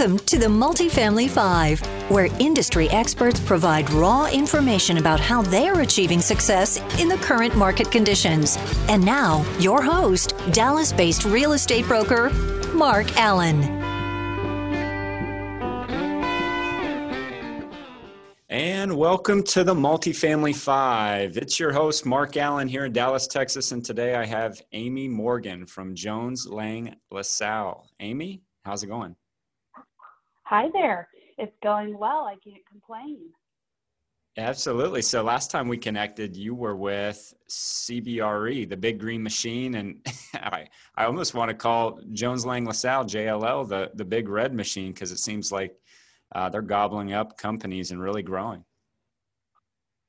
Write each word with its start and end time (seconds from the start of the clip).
Welcome 0.00 0.24
to 0.28 0.38
the 0.38 0.46
Multifamily 0.46 1.28
Five, 1.28 1.82
where 2.10 2.28
industry 2.38 2.88
experts 2.88 3.38
provide 3.38 3.90
raw 3.90 4.30
information 4.30 4.96
about 4.96 5.20
how 5.20 5.42
they're 5.42 5.82
achieving 5.82 6.22
success 6.22 6.78
in 6.98 7.06
the 7.06 7.18
current 7.18 7.54
market 7.54 7.92
conditions. 7.92 8.56
And 8.88 9.04
now, 9.04 9.44
your 9.58 9.82
host, 9.82 10.32
Dallas 10.52 10.90
based 10.90 11.26
real 11.26 11.52
estate 11.52 11.84
broker, 11.84 12.30
Mark 12.72 13.14
Allen. 13.18 13.62
And 18.48 18.96
welcome 18.96 19.42
to 19.42 19.64
the 19.64 19.74
Multifamily 19.74 20.56
Five. 20.56 21.36
It's 21.36 21.60
your 21.60 21.72
host, 21.72 22.06
Mark 22.06 22.38
Allen, 22.38 22.68
here 22.68 22.86
in 22.86 22.94
Dallas, 22.94 23.26
Texas. 23.26 23.72
And 23.72 23.84
today 23.84 24.14
I 24.14 24.24
have 24.24 24.62
Aimee 24.72 25.08
Morgan 25.08 25.66
from 25.66 25.94
Jones 25.94 26.46
Lang 26.46 26.96
LaSalle. 27.10 27.86
Aimee, 28.00 28.40
how's 28.64 28.82
it 28.82 28.86
going? 28.86 29.14
Hi 30.50 30.68
there. 30.72 31.06
It's 31.38 31.54
going 31.62 31.96
well. 31.96 32.24
I 32.24 32.34
can't 32.42 32.66
complain. 32.68 33.18
Absolutely. 34.36 35.00
So 35.00 35.22
last 35.22 35.48
time 35.48 35.68
we 35.68 35.78
connected, 35.78 36.36
you 36.36 36.56
were 36.56 36.74
with 36.74 37.32
CBRE, 37.48 38.68
the 38.68 38.76
big 38.76 38.98
green 38.98 39.22
machine, 39.22 39.76
and 39.76 40.04
I, 40.34 40.66
I 40.96 41.04
almost 41.04 41.34
want 41.34 41.50
to 41.50 41.54
call 41.54 42.00
Jones 42.12 42.44
Lang 42.44 42.64
LaSalle 42.64 43.04
JLL 43.04 43.68
the 43.68 43.92
the 43.94 44.04
big 44.04 44.28
red 44.28 44.52
machine 44.52 44.90
because 44.92 45.12
it 45.12 45.20
seems 45.20 45.52
like 45.52 45.72
uh, 46.34 46.48
they're 46.48 46.62
gobbling 46.62 47.12
up 47.12 47.38
companies 47.38 47.92
and 47.92 48.02
really 48.02 48.24
growing. 48.24 48.64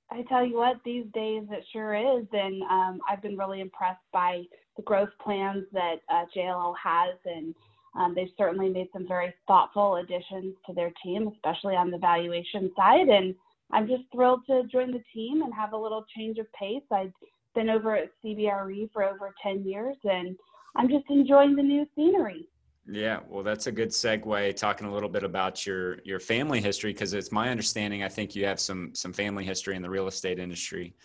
I 0.10 0.24
tell 0.24 0.44
you 0.44 0.58
what, 0.58 0.78
these 0.84 1.06
days 1.14 1.44
it 1.52 1.64
sure 1.72 1.94
is, 1.94 2.26
and 2.34 2.64
um, 2.64 3.00
I've 3.08 3.22
been 3.22 3.38
really 3.38 3.62
impressed 3.62 4.02
by 4.12 4.42
the 4.76 4.82
growth 4.82 5.12
plans 5.24 5.66
that 5.72 5.98
uh, 6.10 6.26
JLL 6.36 6.74
has 6.84 7.16
and 7.26 7.54
um, 7.96 8.14
they've 8.16 8.32
certainly 8.38 8.70
made 8.70 8.88
some 8.94 9.08
very 9.08 9.34
thoughtful 9.48 9.98
additions 9.98 10.56
to 10.66 10.74
their 10.74 10.92
team, 11.04 11.28
especially 11.28 11.76
on 11.76 11.92
the 11.92 11.98
valuation 11.98 12.72
side. 12.76 13.10
And 13.10 13.36
I'm 13.72 13.88
just 13.88 14.04
thrilled 14.14 14.46
to 14.48 14.64
join 14.72 14.92
the 14.92 15.04
team 15.14 15.42
and 15.42 15.54
have 15.54 15.74
a 15.74 15.78
little 15.78 16.06
change 16.16 16.38
of 16.38 16.52
pace. 16.54 16.84
I've 16.92 17.12
been 17.54 17.70
over 17.70 17.96
at 17.96 18.10
CBRE 18.24 18.92
for 18.94 19.04
over 19.04 19.34
10 19.44 19.66
years, 19.66 19.98
and 20.04 20.38
I'm 20.76 20.88
just 20.88 21.06
enjoying 21.10 21.56
the 21.56 21.64
new 21.64 21.86
scenery. 21.96 22.48
Yeah, 22.90 23.20
well, 23.28 23.44
that's 23.44 23.68
a 23.68 23.72
good 23.72 23.90
segue. 23.90 24.56
Talking 24.56 24.88
a 24.88 24.94
little 24.94 25.10
bit 25.10 25.24
about 25.24 25.68
your 25.68 26.00
your 26.04 26.20
family 26.20 26.60
history, 26.60 26.92
because 26.92 27.14
it's 27.14 27.32
my 27.32 27.50
understanding. 27.50 28.02
I 28.02 28.10
think 28.10 28.36
you 28.36 28.46
have 28.46 28.60
some 28.60 28.96
some 28.96 29.14
family 29.14 29.46
history 29.46 29.76
in 29.76 29.84
the 29.84 29.90
real 29.90 30.08
estate 30.08 30.40
industry. 30.40 30.96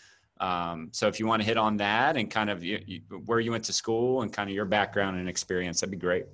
Um, 0.40 0.88
so 0.92 1.06
if 1.06 1.20
you 1.20 1.26
want 1.26 1.42
to 1.42 1.46
hit 1.46 1.58
on 1.58 1.76
that 1.78 2.16
and 2.16 2.30
kind 2.30 2.50
of 2.50 2.64
you, 2.64 2.80
you, 2.86 3.00
where 3.26 3.40
you 3.40 3.50
went 3.50 3.64
to 3.64 3.72
school 3.72 4.22
and 4.22 4.32
kind 4.32 4.48
of 4.48 4.56
your 4.56 4.64
background 4.64 5.18
and 5.18 5.28
experience, 5.28 5.80
that'd 5.80 5.90
be 5.90 5.96
great. 5.96 6.26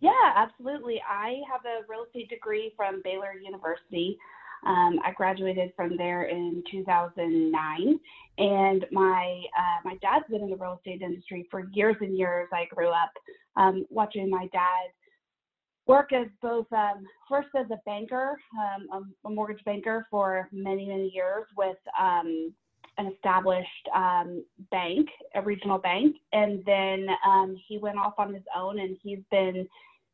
Yeah, 0.00 0.32
absolutely. 0.36 1.00
I 1.08 1.40
have 1.50 1.62
a 1.64 1.84
real 1.88 2.04
estate 2.04 2.28
degree 2.28 2.72
from 2.76 3.00
Baylor 3.02 3.32
University. 3.32 4.18
Um, 4.66 4.98
I 5.04 5.12
graduated 5.12 5.72
from 5.76 5.96
there 5.96 6.24
in 6.24 6.62
2009, 6.70 8.00
and 8.38 8.86
my 8.90 9.42
uh, 9.56 9.80
my 9.84 9.96
dad's 9.96 10.24
been 10.30 10.42
in 10.42 10.50
the 10.50 10.56
real 10.56 10.76
estate 10.78 11.02
industry 11.02 11.46
for 11.50 11.68
years 11.72 11.96
and 12.00 12.16
years. 12.16 12.48
I 12.52 12.66
grew 12.74 12.88
up 12.88 13.12
um, 13.56 13.86
watching 13.90 14.28
my 14.28 14.48
dad 14.52 14.90
work 15.86 16.12
as 16.12 16.26
both 16.42 16.66
um, 16.72 17.06
first 17.28 17.48
as 17.56 17.66
a 17.70 17.78
banker, 17.86 18.36
um, 18.92 19.12
a, 19.24 19.30
mortgage 19.30 19.64
banker 19.64 20.06
for 20.10 20.48
many 20.52 20.86
many 20.86 21.10
years 21.14 21.44
with 21.56 21.78
um, 21.98 22.52
an 22.98 23.12
established 23.14 23.88
um, 23.94 24.44
bank, 24.72 25.08
a 25.36 25.42
regional 25.42 25.78
bank, 25.78 26.16
and 26.32 26.64
then 26.66 27.06
um, 27.24 27.56
he 27.68 27.78
went 27.78 27.96
off 27.96 28.14
on 28.18 28.34
his 28.34 28.42
own, 28.56 28.80
and 28.80 28.96
he's 29.02 29.20
been 29.30 29.68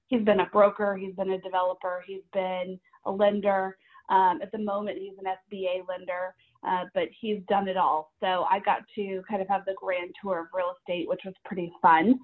he's 0.08 0.22
been 0.22 0.40
a 0.40 0.46
broker, 0.46 0.96
he's 0.96 1.14
been 1.14 1.30
a 1.30 1.40
developer, 1.40 2.02
he's 2.06 2.22
been 2.32 2.78
a 3.06 3.10
lender. 3.10 3.76
Um, 4.10 4.40
at 4.42 4.52
the 4.52 4.58
moment, 4.58 4.98
he's 4.98 5.16
an 5.18 5.24
SBA 5.24 5.88
lender, 5.88 6.34
uh, 6.66 6.84
but 6.92 7.08
he's 7.20 7.40
done 7.48 7.68
it 7.68 7.76
all. 7.76 8.12
So 8.20 8.44
I 8.50 8.60
got 8.60 8.82
to 8.96 9.22
kind 9.28 9.40
of 9.40 9.48
have 9.48 9.64
the 9.64 9.74
grand 9.80 10.14
tour 10.22 10.40
of 10.40 10.46
real 10.54 10.74
estate, 10.78 11.08
which 11.08 11.22
was 11.24 11.34
pretty 11.44 11.72
fun. 11.80 12.18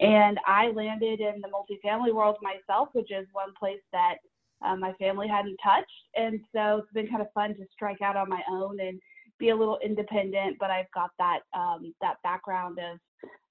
And 0.00 0.38
I 0.46 0.68
landed 0.68 1.20
in 1.20 1.40
the 1.40 1.48
multifamily 1.48 2.14
world 2.14 2.36
myself, 2.42 2.88
which 2.92 3.10
is 3.10 3.26
one 3.32 3.52
place 3.58 3.80
that 3.92 4.16
uh, 4.64 4.76
my 4.76 4.92
family 4.94 5.26
hadn't 5.26 5.58
touched. 5.64 5.88
And 6.14 6.40
so 6.54 6.78
it's 6.78 6.92
been 6.92 7.08
kind 7.08 7.22
of 7.22 7.32
fun 7.32 7.54
to 7.54 7.64
strike 7.72 8.02
out 8.02 8.16
on 8.16 8.28
my 8.28 8.42
own 8.50 8.78
and 8.80 9.00
be 9.38 9.48
a 9.48 9.56
little 9.56 9.78
independent, 9.84 10.56
but 10.60 10.70
I've 10.70 10.90
got 10.94 11.10
that 11.18 11.40
um, 11.52 11.92
that 12.00 12.16
background 12.22 12.78
of 12.78 12.98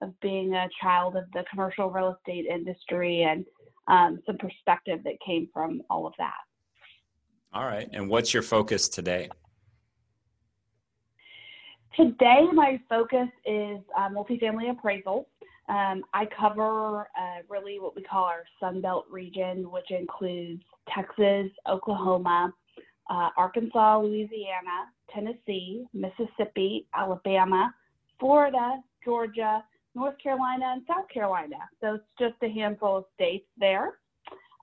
of 0.02 0.20
being 0.22 0.54
a 0.54 0.70
child 0.82 1.16
of 1.16 1.26
the 1.34 1.44
commercial 1.50 1.90
real 1.90 2.16
estate 2.18 2.46
industry 2.46 3.24
and 3.24 3.46
um, 3.88 4.20
some 4.26 4.38
perspective 4.38 5.00
that 5.04 5.16
came 5.26 5.50
from 5.54 5.82
all 5.90 6.08
of 6.08 6.14
that. 6.18 6.34
All 7.54 7.66
right, 7.66 7.90
and 7.92 8.10
what's 8.10 8.34
your 8.34 8.44
focus 8.44 8.88
today? 8.88 9.30
Today, 11.96 12.48
my 12.54 12.80
focus 12.88 13.28
is 13.46 13.80
uh, 13.98 14.08
multifamily 14.10 14.72
appraisal. 14.72 15.28
Um, 15.68 16.04
I 16.14 16.26
cover 16.38 17.02
uh, 17.02 17.42
really 17.50 17.80
what 17.80 17.96
we 17.96 18.02
call 18.02 18.24
our 18.24 18.44
Sunbelt 18.62 19.04
region, 19.10 19.70
which 19.70 19.92
includes 19.92 20.64
Texas, 20.94 21.52
Oklahoma, 21.68 22.54
uh, 23.10 23.30
Arkansas, 23.38 24.00
Louisiana, 24.00 24.88
Tennessee, 25.14 25.86
Mississippi, 25.94 26.88
Alabama, 26.96 27.74
Florida, 28.20 28.82
Georgia, 29.04 29.64
North 29.96 30.16
Carolina, 30.22 30.74
and 30.74 30.84
South 30.88 31.08
Carolina. 31.14 31.58
So 31.82 31.96
it's 31.96 32.04
just 32.20 32.36
a 32.44 32.50
handful 32.50 32.98
of 32.98 33.06
states 33.16 33.48
there. 33.58 34.00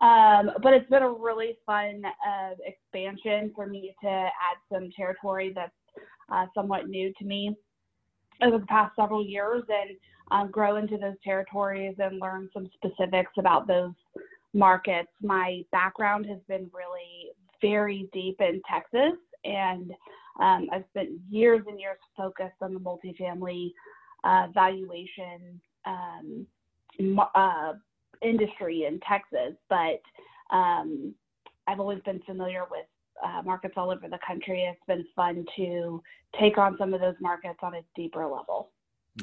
Um, 0.01 0.53
but 0.63 0.73
it's 0.75 0.89
been 0.89 1.03
a 1.03 1.11
really 1.11 1.59
fun 1.67 2.03
uh, 2.05 2.55
expansion 2.65 3.53
for 3.55 3.67
me 3.67 3.95
to 4.03 4.09
add 4.09 4.59
some 4.73 4.91
territory 4.97 5.53
that's 5.55 5.73
uh, 6.33 6.47
somewhat 6.55 6.89
new 6.89 7.13
to 7.19 7.25
me 7.25 7.57
over 8.43 8.59
the 8.59 8.67
past 8.67 8.95
several 8.95 9.25
years 9.25 9.65
and 9.69 9.97
um, 10.31 10.51
grow 10.51 10.77
into 10.77 10.99
those 10.99 11.17
territories 11.25 11.97
and 11.99 12.21
learn 12.21 12.49
some 12.53 12.71
specifics 12.75 13.33
about 13.39 13.67
those 13.67 13.93
markets. 14.55 15.09
My 15.21 15.63
background 15.73 16.27
has 16.27 16.39
been 16.49 16.71
really 16.73 17.33
very 17.61 18.09
deep 18.13 18.41
in 18.41 18.63
Texas, 18.71 19.19
and 19.45 19.93
um, 20.41 20.69
I've 20.73 20.85
spent 20.91 21.11
years 21.29 21.63
and 21.67 21.81
years 21.81 21.99
focused 22.17 22.57
on 22.61 22.75
the 22.75 22.81
multifamily 22.81 23.73
uh, 24.29 24.47
valuation 24.53 25.61
um, 25.87 26.47
uh, 27.35 27.73
industry 28.23 28.85
in 28.85 29.01
Texas, 29.09 29.57
but 29.71 30.03
um, 30.55 31.15
I've 31.67 31.81
always 31.81 32.01
been 32.05 32.21
familiar 32.27 32.65
with 32.71 32.87
uh, 33.25 33.43
markets 33.43 33.75
all 33.77 33.91
over 33.91 34.09
the 34.09 34.19
country. 34.27 34.65
It's 34.65 34.81
been 34.87 35.05
fun 35.17 35.47
to 35.57 36.03
take 36.39 36.59
on 36.59 36.77
some 36.79 36.93
of 36.93 37.01
those 37.01 37.15
markets 37.21 37.59
on 37.63 37.75
a 37.75 37.81
deeper 37.97 38.25
level. 38.27 38.71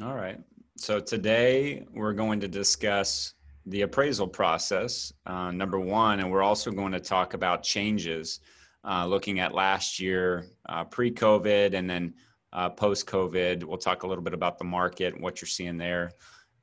All 0.02 0.14
right. 0.14 0.40
So 0.76 1.00
today 1.00 1.86
we're 1.94 2.12
going 2.12 2.40
to 2.40 2.48
discuss 2.48 3.34
the 3.66 3.82
appraisal 3.82 4.28
process, 4.28 5.12
uh, 5.24 5.50
number 5.50 5.78
one, 5.78 6.20
and 6.20 6.30
we're 6.30 6.42
also 6.42 6.70
going 6.70 6.92
to 6.92 7.00
talk 7.00 7.34
about 7.34 7.62
changes, 7.62 8.40
uh, 8.84 9.06
looking 9.06 9.40
at 9.40 9.54
last 9.54 9.98
year, 9.98 10.46
uh, 10.68 10.84
pre 10.84 11.10
COVID, 11.10 11.74
and 11.74 11.88
then 11.88 12.14
uh, 12.52 12.70
post 12.70 13.06
COVID. 13.06 13.64
We'll 13.64 13.78
talk 13.78 14.02
a 14.02 14.06
little 14.06 14.24
bit 14.24 14.34
about 14.34 14.58
the 14.58 14.64
market 14.64 15.14
and 15.14 15.22
what 15.22 15.40
you're 15.40 15.48
seeing 15.48 15.76
there. 15.76 16.12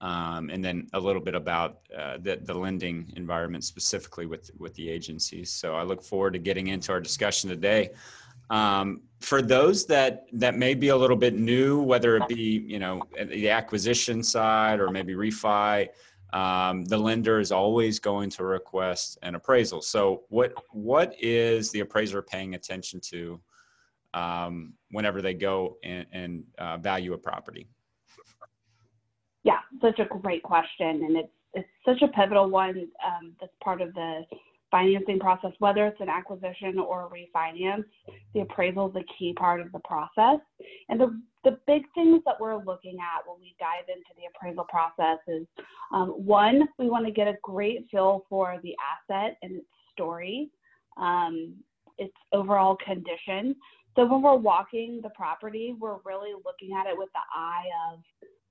Um, 0.02 0.50
and 0.50 0.64
then 0.64 0.88
a 0.92 1.00
little 1.00 1.22
bit 1.22 1.34
about 1.34 1.80
uh, 1.98 2.18
the, 2.20 2.36
the 2.36 2.54
lending 2.54 3.14
environment 3.16 3.64
specifically 3.64 4.26
with, 4.26 4.52
with 4.58 4.74
the 4.74 4.90
agencies. 4.90 5.50
So 5.50 5.76
I 5.76 5.84
look 5.84 6.04
forward 6.04 6.34
to 6.34 6.40
getting 6.40 6.68
into 6.68 6.92
our 6.92 7.00
discussion 7.00 7.50
today. 7.50 7.92
Um, 8.50 9.02
for 9.22 9.42
those 9.42 9.86
that 9.86 10.26
that 10.34 10.58
may 10.58 10.74
be 10.74 10.90
a 10.90 10.96
little 10.96 11.16
bit 11.16 11.34
new, 11.34 11.82
whether 11.82 12.18
it 12.18 12.28
be 12.28 12.66
you 12.68 12.78
know 12.78 13.02
the 13.26 13.50
acquisition 13.50 14.22
side 14.22 14.80
or 14.80 14.90
maybe 14.90 15.14
refi, 15.14 15.88
um, 16.34 16.84
the 16.86 16.98
lender 16.98 17.40
is 17.40 17.52
always 17.52 18.00
going 18.00 18.30
to 18.32 18.44
request 18.44 19.18
an 19.24 19.36
appraisal. 19.36 19.82
So 19.82 20.24
what 20.30 20.54
what 20.72 21.16
is 21.20 21.72
the 21.72 21.80
appraiser 21.80 22.22
paying 22.22 22.56
attention 22.56 23.00
to 23.12 23.40
um, 24.14 24.74
whenever 24.92 25.22
they 25.22 25.34
go 25.34 25.78
and, 25.84 26.06
and 26.12 26.44
uh, 26.58 26.78
value 26.78 27.14
a 27.14 27.18
property? 27.18 27.68
Yeah, 29.44 29.60
such 29.82 30.00
a 30.00 30.06
great 30.06 30.44
question, 30.44 31.04
and 31.04 31.18
it's 31.18 31.30
it's 31.56 31.70
such 31.86 32.02
a 32.02 32.08
pivotal 32.08 32.50
one 32.50 32.88
um, 33.06 33.34
that's 33.40 33.54
part 33.64 33.82
of 33.82 33.94
the 33.94 34.24
financing 34.72 35.20
process, 35.20 35.52
whether 35.60 35.86
it's 35.86 36.02
an 36.02 36.10
acquisition 36.10 36.80
or 36.80 37.06
a 37.06 37.10
refinance. 37.10 37.86
The 38.34 38.40
appraisal 38.40 38.90
is 38.90 38.96
a 38.96 39.20
key 39.20 39.34
part 39.34 39.62
of 39.62 39.72
the 39.72 39.80
process, 39.80 40.40
and 40.90 41.00
the 41.00 41.22
the 41.44 41.60
big 41.68 41.84
things 41.94 42.22
that 42.26 42.40
we're 42.40 42.64
looking 42.64 42.98
at 43.00 43.28
when 43.28 43.40
we 43.40 43.56
dive 43.60 43.88
into 43.88 44.10
the 44.16 44.24
appraisal 44.34 44.66
process 44.70 45.20
is 45.28 45.46
um, 45.94 46.10
one, 46.10 46.68
we 46.80 46.90
want 46.90 47.06
to 47.06 47.12
get 47.12 47.28
a 47.28 47.36
great 47.44 47.86
feel 47.92 48.26
for 48.30 48.60
the 48.64 48.74
asset 48.82 49.38
and 49.42 49.58
its 49.58 49.68
story, 49.92 50.50
um, 50.98 51.54
its 51.98 52.14
overall 52.32 52.78
condition. 52.78 53.56
So 53.96 54.06
when 54.06 54.22
we're 54.22 54.36
walking 54.36 55.00
the 55.04 55.10
property, 55.10 55.76
we're 55.80 55.98
really 56.06 56.32
looking 56.46 56.76
at 56.76 56.88
it 56.88 56.98
with 56.98 57.10
the 57.14 57.20
eye 57.36 57.66
of 57.92 58.00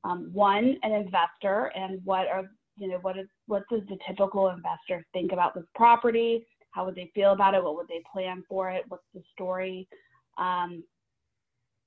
um, 0.04 0.30
one, 0.32 0.76
an 0.82 0.92
investor, 0.92 1.72
and 1.74 2.00
what 2.04 2.28
are 2.28 2.48
you 2.76 2.88
know, 2.88 2.98
what 3.02 3.18
is 3.18 3.26
what 3.46 3.64
does 3.70 3.82
the 3.88 3.98
typical 4.06 4.48
investor 4.48 5.04
think 5.12 5.32
about 5.32 5.54
this 5.54 5.64
property? 5.74 6.46
How 6.70 6.84
would 6.84 6.94
they 6.94 7.10
feel 7.14 7.32
about 7.32 7.54
it? 7.54 7.62
What 7.62 7.76
would 7.76 7.88
they 7.88 8.02
plan 8.10 8.44
for 8.48 8.70
it? 8.70 8.84
What's 8.88 9.04
the 9.14 9.22
story 9.32 9.86
um, 10.38 10.82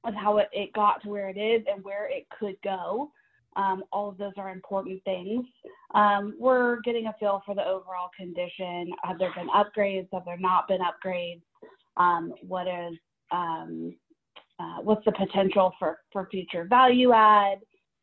of 0.03 0.13
how 0.13 0.37
it, 0.37 0.49
it 0.53 0.73
got 0.73 1.01
to 1.03 1.09
where 1.09 1.29
it 1.29 1.37
is 1.37 1.65
and 1.71 1.83
where 1.83 2.07
it 2.09 2.27
could 2.37 2.55
go? 2.63 3.09
Um, 3.55 3.83
all 3.91 4.09
of 4.09 4.17
those 4.17 4.33
are 4.37 4.51
important 4.51 5.01
things. 5.05 5.45
Um, 5.93 6.35
we're 6.37 6.81
getting 6.81 7.07
a 7.07 7.15
feel 7.19 7.41
for 7.45 7.55
the 7.55 7.65
overall 7.65 8.09
condition. 8.15 8.91
Have 9.03 9.17
there 9.17 9.33
been 9.35 9.47
upgrades? 9.49 10.07
Have 10.13 10.25
there 10.25 10.37
not 10.37 10.67
been 10.67 10.81
upgrades? 10.81 11.41
Um, 11.97 12.33
what 12.41 12.67
is 12.67 12.97
um, 13.35 13.95
uh, 14.59 14.77
what's 14.81 15.03
the 15.05 15.11
potential 15.11 15.73
for, 15.77 15.99
for 16.11 16.27
future 16.31 16.65
value 16.65 17.11
add? 17.13 17.59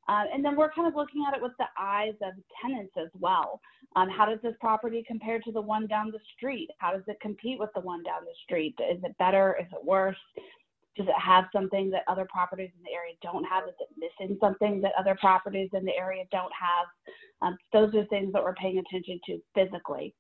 Uh, 0.08 0.25
and 0.34 0.44
then 0.44 0.56
we're 0.56 0.70
kind 0.73 0.88
of 0.88 0.94
looking 0.94 1.25
at 1.26 1.34
it 1.34 1.43
with 1.43 1.52
the 1.58 1.64
eyes 1.81 2.14
of 2.23 2.32
tenants 2.61 2.93
as 3.00 3.08
well. 3.20 3.61
Um, 3.94 4.08
how 4.11 4.26
does 4.26 4.40
this 4.43 4.55
property 4.61 5.05
compare 5.06 5.38
to 5.40 5.52
the 5.52 5.61
one 5.61 5.87
down 5.87 6.11
the 6.11 6.19
street? 6.37 6.69
How 6.79 6.93
does 6.93 7.05
it 7.06 7.19
compete 7.20 7.58
with 7.58 7.70
the 7.75 7.81
one 7.81 8.02
down 8.02 8.23
the 8.25 8.34
street? 8.44 8.75
Is 8.81 9.02
it 9.05 9.17
better? 9.19 9.56
Is 9.61 9.69
it 9.73 9.84
worse? 9.84 10.17
Does 10.96 11.06
it 11.06 11.14
have 11.19 11.44
something 11.52 11.88
that 11.90 12.02
other 12.08 12.26
properties 12.31 12.70
in 12.76 12.82
the 12.82 12.90
area 12.90 13.14
don't 13.23 13.44
have? 13.44 13.64
Is 13.69 13.75
it 13.81 13.88
missing 13.96 14.37
something 14.40 14.81
that 14.82 14.93
other 14.99 15.17
properties 15.20 15.70
in 15.73 15.84
the 15.84 15.96
area 15.96 16.25
don't 16.31 16.52
have? 16.52 16.87
Um, 17.40 17.56
those 17.73 17.94
are 17.94 18.05
things 18.06 18.32
that 18.32 18.43
we're 18.43 18.55
paying 18.55 18.79
attention 18.79 19.20
to 19.26 19.40
physically. 19.55 20.14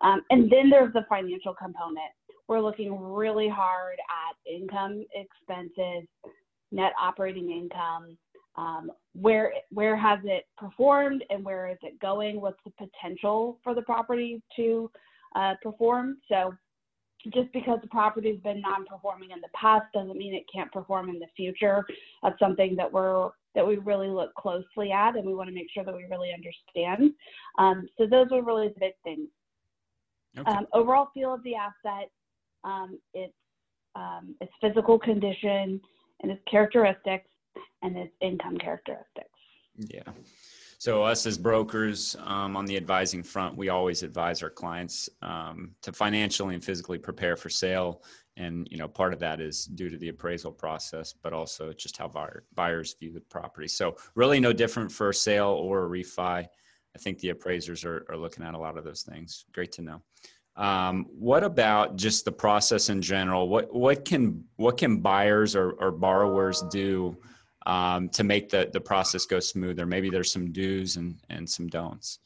Um, 0.00 0.22
and 0.30 0.50
then 0.50 0.70
there's 0.70 0.92
the 0.92 1.04
financial 1.08 1.54
component. 1.54 2.10
We're 2.48 2.60
looking 2.60 2.98
really 2.98 3.48
hard 3.48 3.96
at 3.98 4.52
income 4.52 5.04
expenses, 5.14 6.08
net 6.72 6.92
operating 7.00 7.50
income, 7.50 8.16
um, 8.56 8.90
where 9.14 9.52
where 9.70 9.96
has 9.96 10.18
it 10.24 10.46
performed 10.56 11.24
and 11.30 11.44
where 11.44 11.68
is 11.68 11.78
it 11.82 12.00
going? 12.00 12.40
What's 12.40 12.58
the 12.64 12.72
potential 12.72 13.58
for 13.62 13.74
the 13.74 13.82
property 13.82 14.42
to 14.56 14.90
uh, 15.36 15.54
perform? 15.62 16.18
So 16.28 16.54
just 17.32 17.52
because 17.52 17.78
the 17.82 17.88
property 17.88 18.30
has 18.30 18.40
been 18.40 18.60
non-performing 18.60 19.30
in 19.30 19.40
the 19.40 19.48
past 19.54 19.86
doesn't 19.92 20.16
mean 20.16 20.34
it 20.34 20.44
can't 20.52 20.72
perform 20.72 21.08
in 21.08 21.18
the 21.18 21.26
future. 21.36 21.84
That's 22.22 22.38
something 22.38 22.74
that 22.76 22.92
we're 22.92 23.30
that 23.54 23.66
we 23.66 23.76
really 23.76 24.08
look 24.08 24.34
closely 24.34 24.92
at, 24.92 25.16
and 25.16 25.26
we 25.26 25.34
want 25.34 25.48
to 25.48 25.54
make 25.54 25.68
sure 25.72 25.84
that 25.84 25.94
we 25.94 26.06
really 26.10 26.32
understand. 26.32 27.12
Um, 27.58 27.88
so 27.98 28.06
those 28.06 28.26
are 28.32 28.42
really 28.42 28.68
the 28.68 28.80
big 28.80 28.92
things. 29.02 29.28
Okay. 30.38 30.50
Um, 30.50 30.66
overall 30.72 31.08
feel 31.14 31.34
of 31.34 31.42
the 31.42 31.54
asset, 31.54 32.10
um, 32.64 32.98
its 33.14 33.34
um, 33.94 34.34
its 34.40 34.52
physical 34.60 34.98
condition, 34.98 35.80
and 36.22 36.30
its 36.30 36.42
characteristics, 36.50 37.28
and 37.82 37.96
its 37.96 38.12
income 38.20 38.56
characteristics. 38.58 39.28
Yeah. 39.76 40.02
So 40.78 41.02
us 41.02 41.26
as 41.26 41.36
brokers 41.36 42.14
um, 42.20 42.56
on 42.56 42.64
the 42.64 42.76
advising 42.76 43.24
front, 43.24 43.56
we 43.56 43.68
always 43.68 44.04
advise 44.04 44.44
our 44.44 44.50
clients 44.50 45.08
um, 45.22 45.74
to 45.82 45.92
financially 45.92 46.54
and 46.54 46.64
physically 46.64 46.98
prepare 46.98 47.36
for 47.36 47.48
sale. 47.48 48.04
And 48.36 48.68
you 48.70 48.78
know, 48.78 48.86
part 48.86 49.12
of 49.12 49.18
that 49.18 49.40
is 49.40 49.64
due 49.64 49.88
to 49.90 49.98
the 49.98 50.10
appraisal 50.10 50.52
process, 50.52 51.12
but 51.12 51.32
also 51.32 51.72
just 51.72 51.96
how 51.96 52.06
buyer, 52.06 52.44
buyers 52.54 52.94
view 53.00 53.12
the 53.12 53.20
property. 53.22 53.66
So 53.66 53.96
really, 54.14 54.38
no 54.38 54.52
different 54.52 54.92
for 54.92 55.08
a 55.08 55.14
sale 55.14 55.48
or 55.48 55.84
a 55.84 55.88
refi. 55.88 56.46
I 56.46 56.98
think 56.98 57.18
the 57.18 57.30
appraisers 57.30 57.84
are, 57.84 58.06
are 58.08 58.16
looking 58.16 58.44
at 58.44 58.54
a 58.54 58.58
lot 58.58 58.78
of 58.78 58.84
those 58.84 59.02
things. 59.02 59.44
Great 59.52 59.72
to 59.72 59.82
know. 59.82 60.02
Um, 60.58 61.06
what 61.16 61.44
about 61.44 61.94
just 61.94 62.24
the 62.24 62.32
process 62.32 62.88
in 62.88 63.00
general? 63.00 63.48
What 63.48 63.72
what 63.72 64.04
can 64.04 64.44
what 64.56 64.76
can 64.76 64.98
buyers 64.98 65.54
or, 65.54 65.70
or 65.72 65.92
borrowers 65.92 66.62
do 66.70 67.16
um, 67.64 68.08
to 68.10 68.24
make 68.24 68.50
the, 68.50 68.68
the 68.72 68.80
process 68.80 69.24
go 69.24 69.38
smoother? 69.38 69.86
Maybe 69.86 70.10
there's 70.10 70.32
some 70.32 70.50
do's 70.50 70.96
and, 70.96 71.16
and 71.30 71.48
some 71.48 71.68
don'ts. 71.68 72.18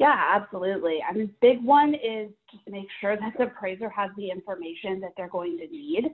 Yeah, 0.00 0.20
absolutely. 0.34 0.98
I 1.08 1.12
mean, 1.12 1.32
big 1.40 1.64
one 1.64 1.94
is 1.94 2.30
just 2.50 2.64
make 2.68 2.88
sure 3.00 3.16
that 3.16 3.32
the 3.38 3.44
appraiser 3.44 3.88
has 3.88 4.10
the 4.16 4.28
information 4.28 5.00
that 5.00 5.12
they're 5.16 5.28
going 5.28 5.56
to 5.58 5.66
need 5.68 6.10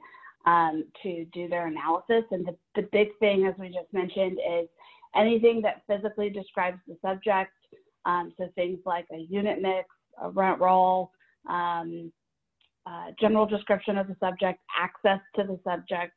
um, 0.46 0.84
to 1.02 1.24
do 1.32 1.48
their 1.48 1.66
analysis. 1.66 2.24
And 2.30 2.46
the, 2.46 2.54
the 2.76 2.88
big 2.92 3.08
thing, 3.18 3.46
as 3.46 3.54
we 3.58 3.68
just 3.68 3.92
mentioned, 3.92 4.38
is 4.48 4.68
anything 5.16 5.62
that 5.62 5.82
physically 5.88 6.30
describes 6.30 6.78
the 6.86 6.96
subject. 7.02 7.50
Um, 8.04 8.32
so 8.36 8.48
things 8.54 8.78
like 8.84 9.06
a 9.12 9.26
unit 9.28 9.60
mix, 9.60 9.88
rent 10.32 10.60
roll, 10.60 11.10
um, 11.48 12.12
uh, 12.86 13.06
general 13.20 13.46
description 13.46 13.96
of 13.96 14.08
the 14.08 14.16
subject, 14.20 14.58
access 14.78 15.20
to 15.36 15.44
the 15.44 15.58
subject, 15.64 16.14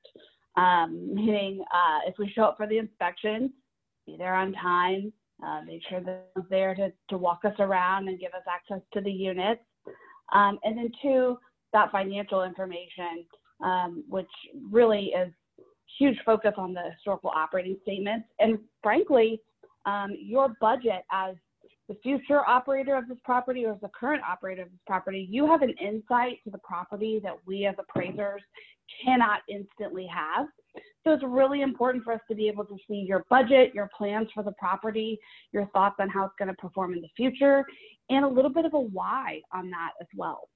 um, 0.58 1.14
meaning 1.14 1.64
uh, 1.74 2.00
if 2.08 2.16
we 2.18 2.32
show 2.34 2.44
up 2.44 2.58
for 2.58 2.68
the 2.68 2.78
inspection, 2.78 3.52
be 4.06 4.16
there 4.18 4.36
on 4.36 4.54
time, 4.54 5.12
uh, 5.46 5.62
make 5.66 5.82
sure 5.90 6.02
that 6.02 6.30
they're 6.36 6.46
there 6.50 6.76
to, 6.76 6.92
to 7.10 7.18
walk 7.18 7.44
us 7.46 7.56
around 7.60 8.08
and 8.08 8.20
give 8.20 8.34
us 8.34 8.44
access 8.50 8.82
to 8.94 9.02
the 9.02 9.12
units. 9.12 9.62
Um, 10.34 10.58
and 10.64 10.78
then 10.78 10.92
two, 11.02 11.38
that 11.74 11.92
financial 11.92 12.44
information, 12.44 13.26
um, 13.64 14.04
which 14.08 14.30
really 14.72 15.08
is 15.08 15.32
huge 16.00 16.18
focus 16.26 16.54
on 16.58 16.74
the 16.74 16.82
historical 16.94 17.32
operating 17.36 17.78
statements. 17.84 18.28
And 18.40 18.60
frankly, 18.82 19.42
um, 19.86 20.16
your 20.18 20.56
budget 20.60 21.04
as 21.12 21.36
the 21.88 21.96
future 22.02 22.46
operator 22.48 22.96
of 22.96 23.08
this 23.08 23.18
property 23.24 23.66
or 23.66 23.74
as 23.74 23.82
the 23.82 23.90
current 23.90 24.24
operator 24.28 24.64
of 24.64 24.72
this 24.72 24.80
property, 24.88 25.28
you 25.30 25.46
have 25.46 25.62
an 25.62 25.74
insight 25.82 26.40
to 26.44 26.50
the 26.50 26.58
property 26.60 27.20
that 27.24 27.36
we 27.46 27.66
as 27.66 27.76
appraisers 27.78 28.42
cannot 29.04 29.42
instantly 29.48 30.08
have. 30.08 30.48
So 31.04 31.14
it's 31.14 31.24
really 31.26 31.62
important 31.62 32.04
for 32.04 32.14
us 32.14 32.22
to 32.30 32.36
be 32.36 32.48
able 32.48 32.66
to 32.66 32.78
see 32.88 33.06
your 33.08 33.24
budget, 33.30 33.74
your 33.74 33.90
plans 33.96 34.30
for 34.34 34.44
the 34.44 34.52
property, 34.54 35.20
your 35.52 35.68
thoughts 35.68 35.96
on 36.00 36.10
how 36.10 36.26
it's 36.26 36.34
going 36.40 36.50
to 36.50 36.56
perform 36.56 36.94
in 36.94 37.02
the 37.02 37.10
future, 37.16 37.64
and 38.10 38.26
a 38.26 38.28
little 38.28 38.52
bit 38.52 38.66
of 38.66 38.74
a 38.74 38.80
why 38.80 39.42
on 39.54 39.70
that 39.70 39.92
as 40.02 40.08
well. 40.16 40.50